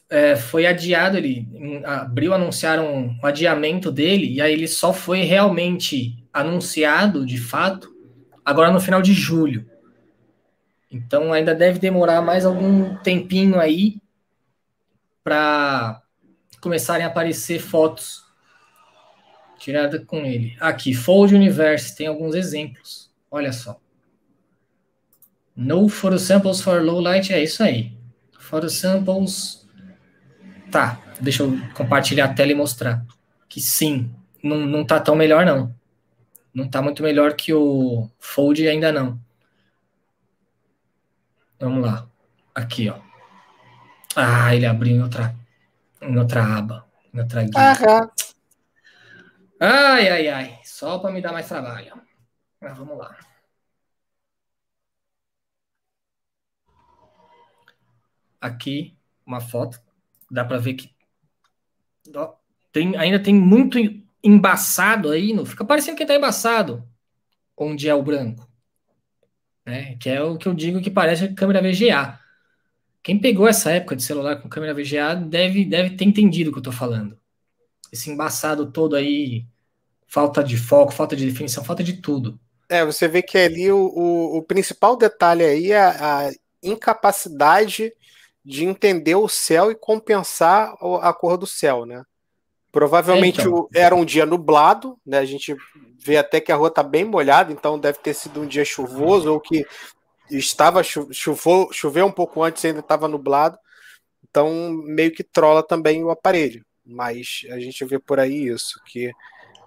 [0.10, 5.22] é, foi adiado, ele em abril anunciaram um adiamento dele, e aí ele só foi
[5.22, 7.91] realmente anunciado, de fato,
[8.46, 9.70] agora no final de julho.
[10.92, 14.02] Então ainda deve demorar mais algum tempinho aí
[15.24, 16.02] para
[16.60, 18.26] começarem a aparecer fotos
[19.58, 20.58] tiradas com ele.
[20.60, 23.12] Aqui, Fold Universe, tem alguns exemplos.
[23.30, 23.80] Olha só.
[25.56, 27.96] No photo samples for low light, é isso aí.
[28.40, 29.68] Photo samples.
[30.72, 33.06] Tá, deixa eu compartilhar a tela e mostrar.
[33.48, 34.10] Que sim,
[34.44, 35.74] não, não tá tão melhor não.
[36.54, 39.20] Não está muito melhor que o Fold ainda não.
[41.60, 42.08] Vamos lá.
[42.54, 43.00] Aqui, ó.
[44.16, 45.36] Ah, ele abriu em outra,
[46.02, 46.86] em outra aba.
[47.14, 48.12] Em outra guia.
[49.60, 50.60] Ai, ai, ai.
[50.64, 52.02] Só para me dar mais trabalho.
[52.60, 53.18] Mas vamos lá.
[58.42, 59.80] Aqui, uma foto.
[60.30, 60.94] Dá para ver que
[62.72, 63.78] tem, ainda tem muito
[64.24, 66.88] embaçado aí, não fica parecendo que tá embaçado
[67.58, 68.48] onde é o branco.
[69.66, 69.96] Né?
[69.98, 72.20] Que é o que eu digo que parece câmera VGA.
[73.04, 76.60] Quem pegou essa época de celular com câmera VGA deve, deve ter entendido o que
[76.60, 77.18] eu tô falando.
[77.92, 79.46] Esse embaçado todo aí,
[80.08, 82.40] falta de foco, falta de definição, falta de tudo.
[82.70, 86.32] É, você vê que ali o, o, o principal detalhe aí é a
[86.64, 87.92] incapacidade
[88.46, 92.04] de entender o céu e compensar a cor do céu, né?
[92.72, 93.68] Provavelmente então.
[93.74, 95.20] era um dia nublado, né?
[95.20, 95.56] A gente
[96.00, 99.34] vê até que a rua está bem molhada, então deve ter sido um dia chuvoso
[99.34, 99.66] ou que
[100.30, 103.58] estava chuvou, choveu um pouco antes e ainda estava nublado.
[104.30, 106.66] Então meio que trola também o aparelho.
[106.86, 109.12] Mas a gente vê por aí isso, que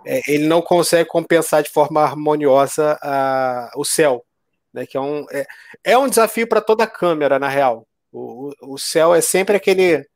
[0.07, 4.25] é, ele não consegue compensar de forma harmoniosa a, o céu,
[4.73, 4.87] né?
[4.87, 5.47] Que é um, é,
[5.85, 7.87] é um desafio para toda câmera, na real.
[8.11, 10.07] O, o céu é sempre aquele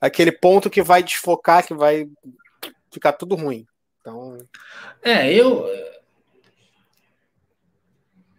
[0.00, 2.08] aquele ponto que vai desfocar, que vai
[2.90, 3.66] ficar tudo ruim.
[4.00, 4.38] Então.
[5.02, 5.66] É, eu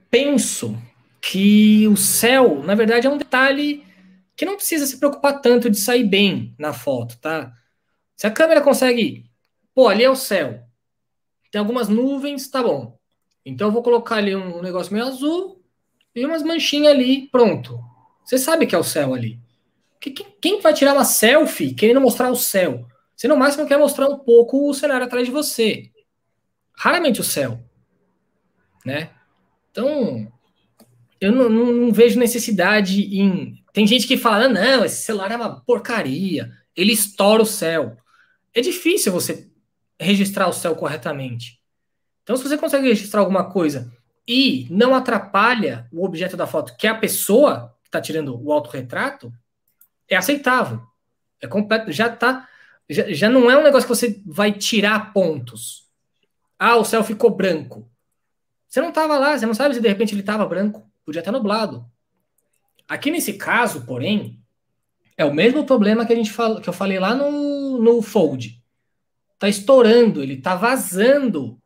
[0.09, 0.77] penso
[1.21, 3.85] que o céu, na verdade, é um detalhe
[4.35, 7.53] que não precisa se preocupar tanto de sair bem na foto, tá?
[8.15, 9.25] Se a câmera consegue,
[9.73, 10.63] pô, ali é o céu,
[11.51, 12.97] tem algumas nuvens, tá bom.
[13.45, 15.63] Então eu vou colocar ali um negócio meio azul
[16.13, 17.79] e umas manchinhas ali, pronto.
[18.23, 19.39] Você sabe que é o céu ali.
[19.99, 22.87] Quem vai tirar uma selfie querendo mostrar o céu?
[23.15, 25.89] Você no máximo quer mostrar um pouco o cenário atrás de você.
[26.75, 27.59] Raramente o céu.
[28.85, 29.09] Né?
[29.71, 30.31] Então,
[31.19, 33.63] eu não, não, não vejo necessidade em.
[33.73, 37.97] Tem gente que fala: ah, não, esse celular é uma porcaria, ele estoura o céu.
[38.53, 39.49] É difícil você
[39.99, 41.59] registrar o céu corretamente.
[42.23, 43.91] Então, se você consegue registrar alguma coisa
[44.27, 48.51] e não atrapalha o objeto da foto, que é a pessoa que está tirando o
[48.51, 49.31] autorretrato,
[50.09, 50.81] é aceitável.
[51.41, 52.47] É completo, já tá,
[52.89, 55.87] já, já não é um negócio que você vai tirar pontos.
[56.57, 57.89] Ah, o céu ficou branco.
[58.67, 61.31] Você não estava lá, você não sabe se de repente ele estava branco, podia estar
[61.31, 61.85] nublado.
[62.87, 64.41] Aqui nesse caso, porém,
[65.17, 68.61] é o mesmo problema que a gente fala, que eu falei lá no, no Fold.
[69.39, 71.61] Tá estourando, ele tá vazando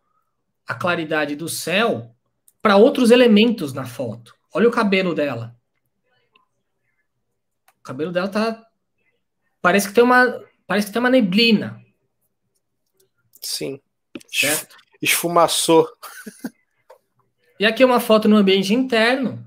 [0.68, 2.16] a claridade do céu
[2.62, 4.36] para outros elementos na foto.
[4.54, 5.56] Olha o cabelo dela.
[7.82, 8.64] O cabelo dela tá.
[9.60, 10.40] Parece que tem uma.
[10.68, 11.84] Parece que tem uma neblina.
[13.42, 13.82] Sim.
[14.32, 14.78] Certo?
[15.02, 15.92] Esfumaçou.
[17.60, 19.46] E aqui é uma foto no ambiente interno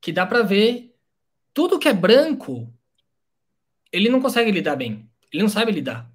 [0.00, 0.94] que dá para ver
[1.52, 2.72] tudo que é branco.
[3.92, 5.08] Ele não consegue lidar bem.
[5.32, 6.08] Ele não sabe lidar.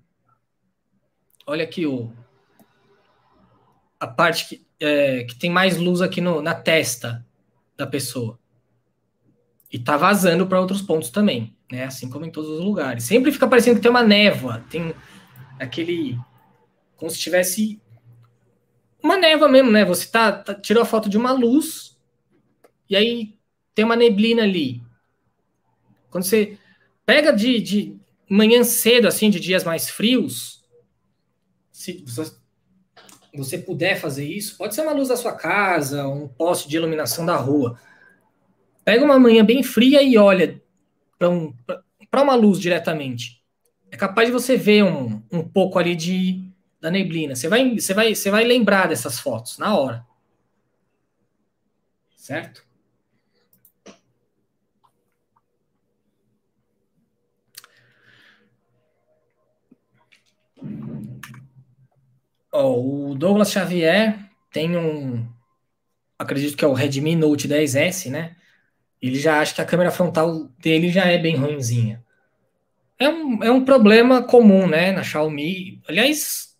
[1.45, 2.11] Olha aqui o
[3.99, 7.25] a parte que, é, que tem mais luz aqui no, na testa
[7.77, 8.37] da pessoa
[9.73, 11.85] e tá vazando para outros pontos também, né?
[11.85, 13.05] Assim como em todos os lugares.
[13.05, 14.93] Sempre fica parecendo que tem uma névoa, tem
[15.59, 16.19] aquele
[16.95, 17.81] como se tivesse
[19.01, 19.83] uma névoa mesmo, né?
[19.83, 21.97] Você tá, tá tirou a foto de uma luz
[22.87, 23.35] e aí
[23.73, 24.83] tem uma neblina ali.
[26.11, 26.55] Quando você
[27.03, 27.97] pega de, de
[28.29, 30.63] manhã cedo, assim, de dias mais frios,
[31.71, 32.05] se
[33.33, 37.25] você puder fazer isso, pode ser uma luz da sua casa, um poste de iluminação
[37.25, 37.79] da rua
[38.83, 40.61] Pega uma manhã bem fria e olha
[41.17, 41.53] para um,
[42.13, 43.41] uma luz diretamente.
[43.89, 46.43] É capaz de você ver um, um pouco ali de,
[46.81, 47.35] da neblina.
[47.35, 50.05] Você vai, você, vai, você vai lembrar dessas fotos na hora.
[52.17, 52.65] Certo?
[62.51, 64.19] Oh, o Douglas Xavier
[64.51, 65.27] tem um.
[66.19, 68.35] Acredito que é o Redmi Note 10S, né?
[69.07, 72.01] Ele já acha que a câmera frontal dele já é bem ruimzinha.
[72.97, 75.81] É um, é um problema comum, né, na Xiaomi.
[75.89, 76.55] Aliás,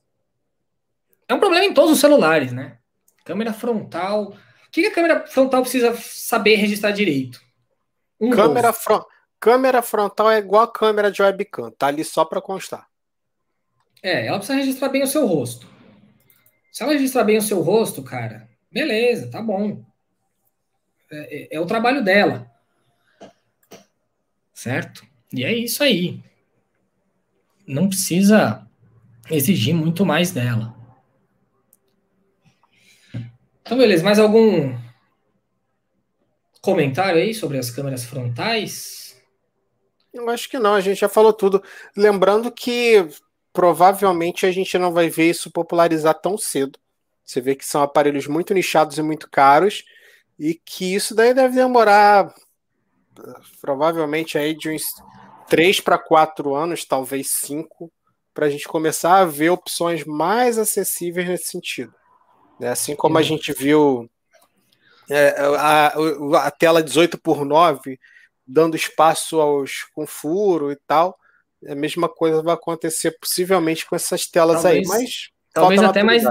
[1.25, 2.79] é um problema em todos os celulares, né?
[3.23, 4.33] Câmera frontal.
[4.67, 7.39] O que, a câmera frontal precisa saber registrar direito?
[8.19, 9.01] Um câmera, fron
[9.39, 12.87] câmera frontal é igual a câmera de webcam, tá ali só para constar.
[14.01, 15.65] É, ela precisa registrar bem o seu rosto.
[16.73, 19.92] Se ela registrar bem o seu rosto, cara, beleza, tá bom.
[21.13, 22.51] É, é, é o trabalho dela.
[24.53, 25.05] Certo?
[25.31, 26.23] E é isso aí.
[27.67, 28.67] Não precisa
[29.29, 30.75] exigir muito mais dela.
[33.61, 34.03] Então, beleza.
[34.03, 34.75] Mais algum
[36.61, 39.21] comentário aí sobre as câmeras frontais?
[40.13, 41.63] Eu acho que não, a gente já falou tudo.
[41.95, 43.07] Lembrando que
[43.51, 46.79] provavelmente a gente não vai ver isso popularizar tão cedo.
[47.25, 49.83] Você vê que são aparelhos muito nichados e muito caros
[50.37, 52.33] e que isso daí deve demorar
[53.61, 54.83] provavelmente aí de uns
[55.47, 57.91] 3 para 4 anos, talvez 5,
[58.33, 61.93] para a gente começar a ver opções mais acessíveis nesse sentido.
[62.59, 62.69] Né?
[62.69, 64.09] Assim como a gente viu
[65.09, 65.93] é, a,
[66.45, 67.99] a, tela 18 por 9
[68.45, 71.17] dando espaço aos com furo e tal,
[71.67, 76.23] a mesma coisa vai acontecer possivelmente com essas telas talvez, aí, mas talvez até mais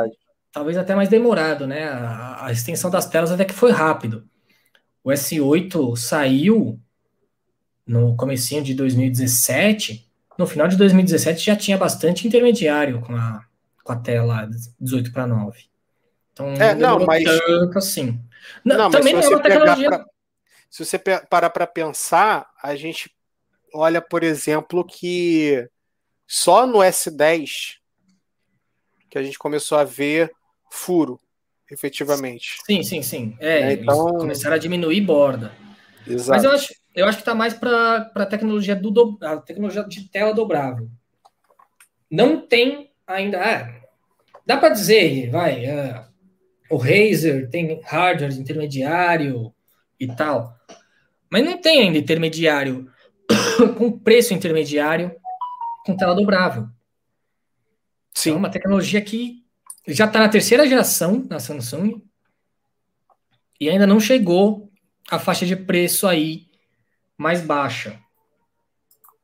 [0.53, 1.89] talvez até mais demorado, né?
[1.89, 4.29] A, a, extensão das telas até que foi rápido.
[5.03, 6.79] O S8 saiu
[7.87, 13.45] no comecinho de 2017, no final de 2017 já tinha bastante intermediário com a,
[13.83, 14.49] com a tela
[14.79, 15.65] 18 para 9.
[16.33, 18.21] Então, é, não, mas tanto assim.
[18.65, 19.89] Não, não também é uma tecnologia.
[19.89, 20.05] Pra,
[20.71, 23.15] se você parar para pensar, a gente
[23.75, 25.69] olha, por exemplo, que
[26.27, 27.77] só no S10
[29.11, 30.33] que a gente começou a ver
[30.73, 31.21] furo,
[31.71, 32.57] efetivamente.
[32.65, 33.37] Sim, sim, sim.
[33.39, 35.53] É, é então começaram a diminuir borda.
[36.07, 36.31] Exato.
[36.31, 39.85] Mas eu acho, eu acho que está mais para a tecnologia do do, a tecnologia
[39.85, 40.89] de tela dobrável.
[42.11, 43.39] Não tem ainda.
[43.39, 43.81] Ah,
[44.47, 46.05] dá para dizer, vai, uh,
[46.71, 49.55] o Razer tem hardware intermediário
[50.01, 50.57] e tal,
[51.31, 52.91] mas não tem ainda intermediário
[53.79, 55.15] com preço intermediário
[55.85, 56.67] com tela dobrável.
[58.15, 58.33] Sim.
[58.33, 59.42] É uma tecnologia que
[59.87, 62.03] já está na terceira geração na Samsung
[63.61, 64.71] e ainda não chegou
[65.11, 66.49] a faixa de preço aí
[67.17, 68.01] mais baixa.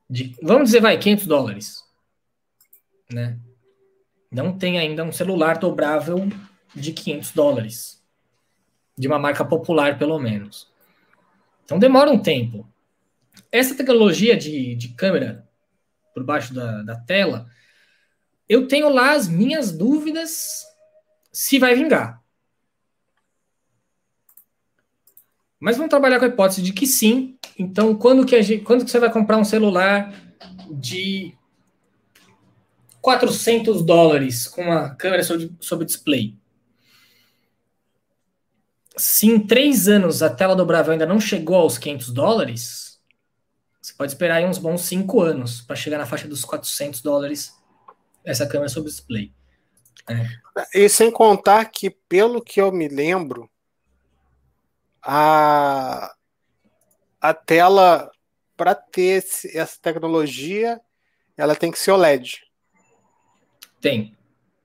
[0.09, 1.83] De, vamos dizer, vai, 500 dólares.
[3.11, 3.37] Né?
[4.31, 6.27] Não tem ainda um celular dobrável
[6.75, 8.03] de 500 dólares.
[8.97, 10.71] De uma marca popular, pelo menos.
[11.65, 12.67] Então demora um tempo.
[13.51, 15.47] Essa tecnologia de, de câmera
[16.13, 17.49] por baixo da, da tela,
[18.49, 20.65] eu tenho lá as minhas dúvidas
[21.31, 22.19] se vai vingar.
[25.59, 27.37] Mas vamos trabalhar com a hipótese de que sim.
[27.57, 30.11] Então, quando que, gente, quando que você vai comprar um celular
[30.71, 31.37] de
[33.01, 36.35] 400 dólares com uma câmera sobre, sobre display?
[38.97, 42.99] Se em três anos a tela dobrável ainda não chegou aos 500 dólares,
[43.81, 47.58] você pode esperar uns bons cinco anos para chegar na faixa dos 400 dólares
[48.23, 49.31] essa câmera sobre display.
[50.07, 50.27] É.
[50.73, 53.49] E sem contar que, pelo que eu me lembro,
[55.01, 56.13] a,
[57.21, 58.11] a tela,
[58.57, 60.79] para ter esse, essa tecnologia,
[61.37, 62.41] ela tem que ser OLED.
[63.79, 64.15] Tem.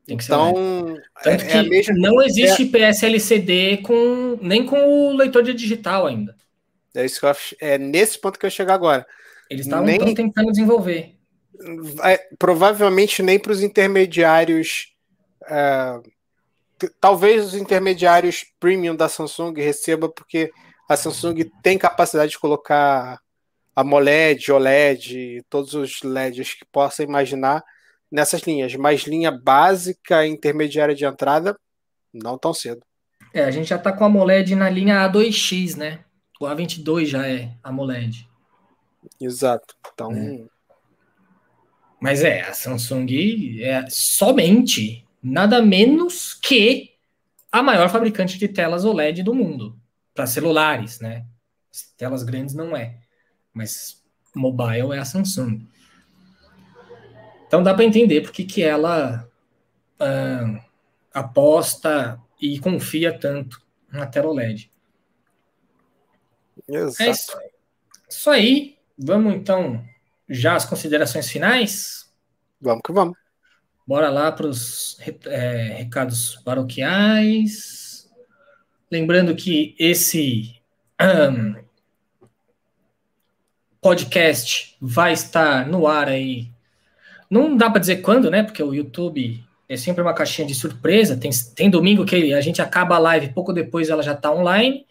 [0.07, 4.67] Tem que então, ser Tanto é, que é mesma, não existe é, PSLCD com, nem
[4.67, 6.37] com o leitor de digital ainda.
[6.95, 9.07] É, isso que eu, é nesse ponto que eu chego agora.
[9.49, 11.14] Eles estavam tentando desenvolver.
[12.03, 14.93] É, provavelmente nem para os intermediários.
[15.47, 16.01] É,
[17.01, 20.51] talvez os intermediários premium da Samsung receba, porque
[20.89, 23.21] a Samsung tem capacidade de colocar
[23.75, 27.63] AMOLED, OLED, todos os LEDs que possa imaginar
[28.11, 31.59] nessas linhas, mas linha básica e intermediária de entrada,
[32.13, 32.85] não tão cedo.
[33.33, 36.05] É, a gente já está com a AMOLED na linha A2X, né?
[36.41, 38.29] O A22 já é AMOLED.
[39.21, 39.75] Exato.
[39.93, 40.13] Então.
[40.13, 40.54] É.
[42.05, 43.07] Mas é, a Samsung
[43.63, 46.91] é somente nada menos que
[47.51, 49.81] a maior fabricante de telas OLED do mundo
[50.13, 51.25] para celulares, né?
[51.97, 52.99] Telas grandes não é,
[53.55, 55.67] mas mobile é a Samsung.
[57.47, 59.27] Então dá para entender porque que ela
[59.99, 60.63] uh,
[61.11, 64.71] aposta e confia tanto na tela OLED.
[66.69, 67.03] Exato.
[67.03, 67.39] É isso,
[68.11, 68.77] isso aí.
[68.99, 69.83] Vamos então
[70.29, 72.11] já as considerações finais?
[72.61, 73.17] Vamos que vamos.
[73.87, 78.11] Bora lá para os é, recados paroquiais.
[78.91, 80.55] Lembrando que esse
[81.01, 81.63] um,
[83.81, 86.49] podcast vai estar no ar aí.
[87.29, 88.43] Não dá para dizer quando, né?
[88.43, 91.17] Porque o YouTube é sempre uma caixinha de surpresa.
[91.17, 94.87] Tem, tem domingo que a gente acaba a live, pouco depois ela já está online.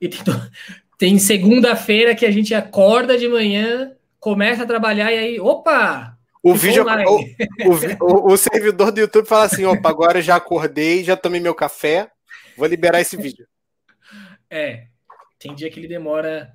[0.00, 0.20] E tem,
[0.98, 3.92] tem segunda-feira que a gente acorda de manhã,
[4.22, 9.44] começa a trabalhar e aí, opa, o vídeo, o, o, o, servidor do YouTube fala
[9.44, 12.08] assim: opa, agora já acordei, já tomei meu café,
[12.56, 13.46] vou liberar esse vídeo.
[14.48, 14.86] É,
[15.38, 16.52] tem dia que ele demora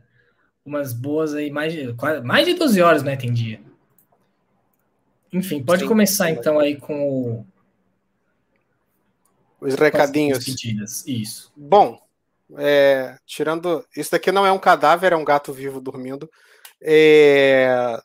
[0.66, 1.94] umas boas aí, mais de,
[2.24, 3.18] mais de 12 horas, né?
[3.18, 3.60] Tem dia.
[5.32, 7.46] Enfim, pode Sim, começar então aí com o...
[9.60, 11.06] os recadinhos.
[11.06, 11.52] Isso.
[11.56, 12.00] Bom,
[12.58, 13.86] é, tirando.
[13.96, 16.30] Isso daqui não é um cadáver, é um gato vivo dormindo.
[16.82, 17.98] É,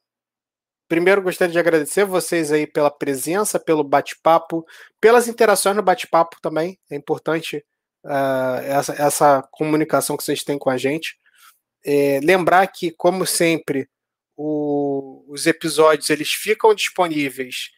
[0.93, 4.63] Primeiro, gostaria de agradecer vocês aí pela presença, pelo bate-papo,
[5.01, 6.79] pelas interações no bate-papo também.
[6.91, 7.65] É importante
[8.05, 11.17] uh, essa, essa comunicação que vocês têm com a gente.
[11.83, 13.89] É, lembrar que, como sempre,
[14.37, 17.71] o, os episódios eles ficam disponíveis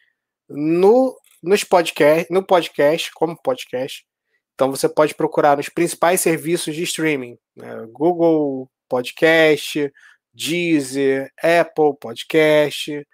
[0.49, 4.05] no, nos podcast, no podcast, como podcast.
[4.55, 7.87] Então você pode procurar nos principais serviços de streaming, né?
[7.93, 9.89] Google Podcast,
[10.35, 13.07] Deezer, Apple Podcast,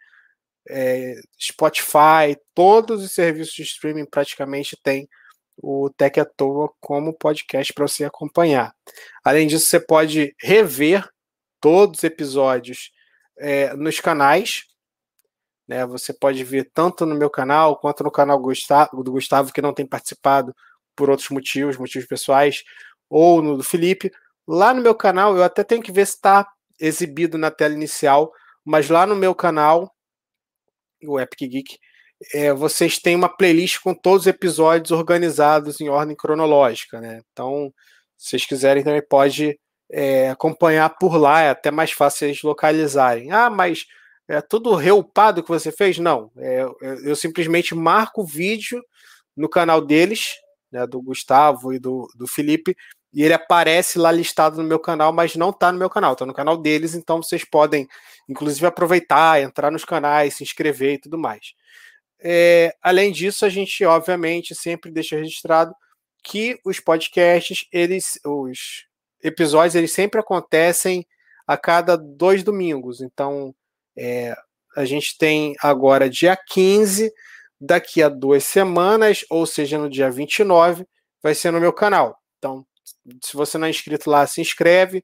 [0.69, 5.07] é, Spotify, todos os serviços de streaming praticamente têm
[5.57, 8.74] o Tech à Toa como podcast para você acompanhar.
[9.24, 11.07] Além disso, você pode rever
[11.59, 12.91] todos os episódios
[13.38, 14.63] é, nos canais.
[15.67, 15.86] Né?
[15.86, 19.74] Você pode ver tanto no meu canal quanto no canal Gustavo, do Gustavo, que não
[19.74, 20.55] tem participado
[20.95, 22.63] por outros motivos, motivos pessoais,
[23.09, 24.11] ou no do Felipe.
[24.47, 26.47] Lá no meu canal, eu até tenho que ver se está
[26.82, 28.34] exibido na tela inicial,
[28.65, 29.89] mas lá no meu canal,
[31.03, 31.77] o Epic Geek,
[32.34, 37.21] é, vocês têm uma playlist com todos os episódios organizados em ordem cronológica, né?
[37.32, 37.73] Então,
[38.17, 39.59] se vocês quiserem, também pode
[39.91, 43.32] é, acompanhar por lá, é até mais fácil eles localizarem.
[43.32, 43.86] Ah, mas
[44.27, 45.97] é tudo reupado que você fez?
[45.97, 46.65] Não, é,
[47.03, 48.82] eu simplesmente marco o vídeo
[49.36, 50.36] no canal deles,
[50.71, 52.75] né, do Gustavo e do, do Felipe,
[53.14, 56.26] e ele aparece lá listado no meu canal, mas não está no meu canal, está
[56.26, 57.88] no canal deles, então vocês podem,
[58.28, 61.53] inclusive, aproveitar, entrar nos canais, se inscrever e tudo mais.
[62.24, 65.74] É, além disso, a gente, obviamente, sempre deixa registrado
[66.24, 68.86] que os podcasts, eles, os
[69.24, 71.05] episódios, eles sempre acontecem
[71.47, 73.01] a cada dois domingos.
[73.01, 73.53] Então,
[73.97, 74.36] é,
[74.76, 77.12] a gente tem agora dia 15,
[77.59, 80.86] daqui a duas semanas, ou seja, no dia 29,
[81.22, 82.18] vai ser no meu canal.
[82.38, 82.66] Então,
[83.23, 85.03] se você não é inscrito lá, se inscreve,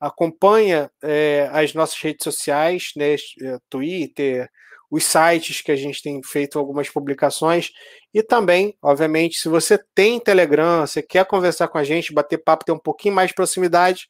[0.00, 4.48] acompanha é, as nossas redes sociais, né, é, Twitter,
[4.90, 7.70] os sites que a gente tem feito algumas publicações
[8.14, 12.64] e também, obviamente, se você tem Telegram, você quer conversar com a gente, bater papo,
[12.64, 14.06] ter um pouquinho mais de proximidade,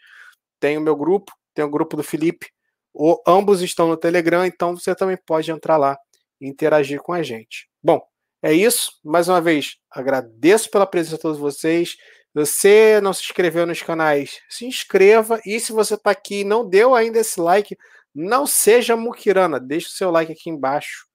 [0.61, 2.49] tem o meu grupo, tem o grupo do Felipe,
[2.93, 5.97] o, ambos estão no Telegram, então você também pode entrar lá
[6.41, 7.69] e interagir com a gente.
[7.83, 8.01] Bom,
[8.43, 8.93] é isso.
[9.05, 11.97] Mais uma vez, agradeço pela presença de todos vocês.
[12.37, 15.41] Você não se inscreveu nos canais, se inscreva.
[15.47, 17.75] E se você está aqui e não deu ainda esse like,
[18.15, 19.59] não seja muquirana.
[19.59, 21.07] Deixe o seu like aqui embaixo.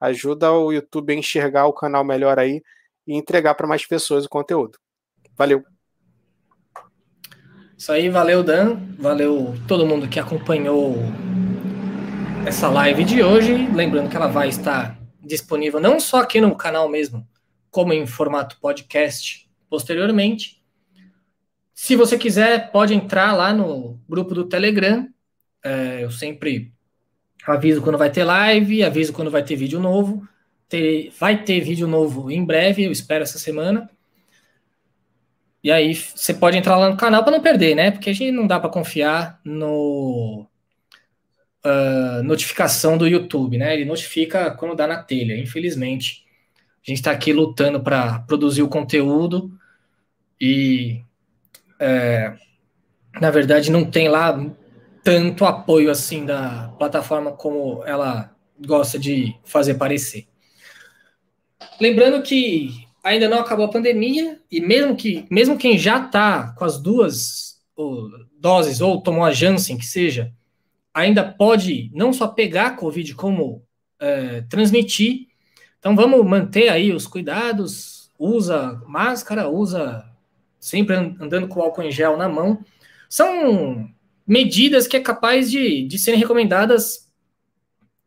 [0.00, 2.62] Ajuda o YouTube a enxergar o canal melhor aí
[3.08, 4.78] e entregar para mais pessoas o conteúdo.
[5.36, 5.64] Valeu.
[7.76, 10.94] Isso aí, valeu Dan, valeu todo mundo que acompanhou
[12.46, 13.66] essa live de hoje.
[13.74, 17.26] Lembrando que ela vai estar disponível não só aqui no canal mesmo,
[17.68, 20.57] como em formato podcast posteriormente.
[21.80, 25.08] Se você quiser, pode entrar lá no grupo do Telegram.
[25.64, 26.72] É, eu sempre
[27.46, 30.28] aviso quando vai ter live, aviso quando vai ter vídeo novo.
[30.68, 33.88] Ter, vai ter vídeo novo em breve, eu espero essa semana.
[35.62, 37.92] E aí você pode entrar lá no canal para não perder, né?
[37.92, 40.48] Porque a gente não dá para confiar no
[41.64, 43.74] uh, notificação do YouTube, né?
[43.74, 46.26] Ele notifica quando dá na telha, infelizmente.
[46.84, 49.56] A gente está aqui lutando para produzir o conteúdo
[50.40, 51.04] e
[51.78, 52.34] é,
[53.20, 54.38] na verdade, não tem lá
[55.02, 58.34] tanto apoio assim da plataforma como ela
[58.66, 60.26] gosta de fazer parecer.
[61.80, 66.64] Lembrando que ainda não acabou a pandemia e mesmo que mesmo quem já está com
[66.64, 70.32] as duas ou, doses ou tomou a Janssen que seja,
[70.92, 73.62] ainda pode não só pegar a Covid como
[74.00, 75.28] é, transmitir.
[75.78, 80.04] Então vamos manter aí os cuidados, usa máscara, usa
[80.58, 82.64] sempre andando com álcool em gel na mão,
[83.08, 83.88] são
[84.26, 87.10] medidas que é capaz de, de serem recomendadas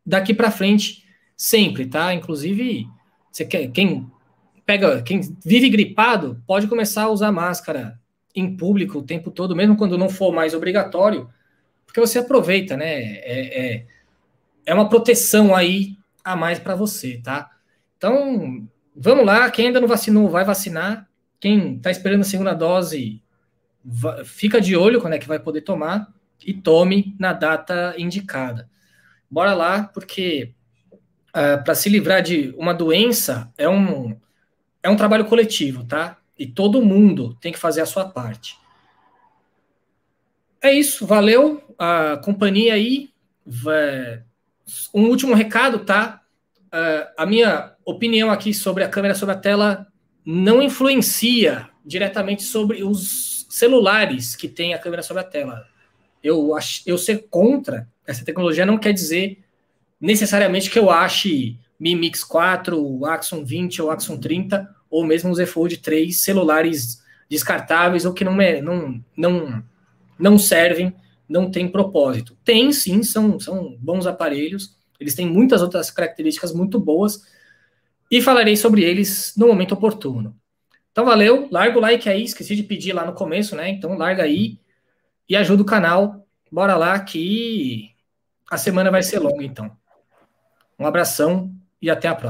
[0.06, 1.04] daqui para frente
[1.36, 2.14] sempre, tá?
[2.14, 2.88] Inclusive,
[3.32, 4.10] você quer, quem
[4.66, 8.00] pega, quem vive gripado, pode começar a usar máscara
[8.36, 11.30] em público o tempo todo, mesmo quando não for mais obrigatório,
[11.86, 13.02] porque você aproveita, né?
[13.02, 13.86] É, é,
[14.66, 17.50] é uma proteção aí a mais para você, tá?
[17.98, 21.10] Então, vamos lá, quem ainda não vacinou, vai vacinar.
[21.42, 23.20] Quem está esperando a segunda dose,
[24.24, 26.08] fica de olho quando é que vai poder tomar
[26.46, 28.70] e tome na data indicada.
[29.30, 30.54] Bora lá, porque
[31.34, 34.16] uh, é, para se livrar de uma doença é um,
[34.84, 36.18] é um trabalho coletivo, tá?
[36.38, 38.60] E todo mundo tem que fazer a sua parte.
[40.62, 43.10] É isso, valeu a companhia aí.
[44.94, 46.22] Um último recado, tá?
[46.68, 49.91] Uh, a minha opinião aqui sobre a câmera sobre a tela
[50.26, 55.66] não influencia diretamente sobre os celulares que têm a câmera sobre a tela.
[56.24, 56.52] Eu,
[56.86, 59.40] eu ser contra essa tecnologia não quer dizer
[60.00, 65.04] necessariamente que eu ache Mi Mix 4, o Axon 20 ou o Axon 30, ou
[65.04, 69.64] mesmo o Z Fold 3 celulares descartáveis ou que não, não, não,
[70.20, 70.94] não servem
[71.32, 72.38] não tem propósito.
[72.44, 77.22] Tem sim, são, são bons aparelhos, eles têm muitas outras características muito boas
[78.12, 80.36] e falarei sobre eles no momento oportuno.
[80.92, 83.70] Então valeu, larga o like aí, esqueci de pedir lá no começo, né?
[83.70, 84.60] Então larga aí
[85.30, 86.28] e ajuda o canal.
[86.52, 87.90] Bora lá que
[88.50, 89.72] a semana vai ser longa então.
[90.78, 92.20] Um abração e até a próxima.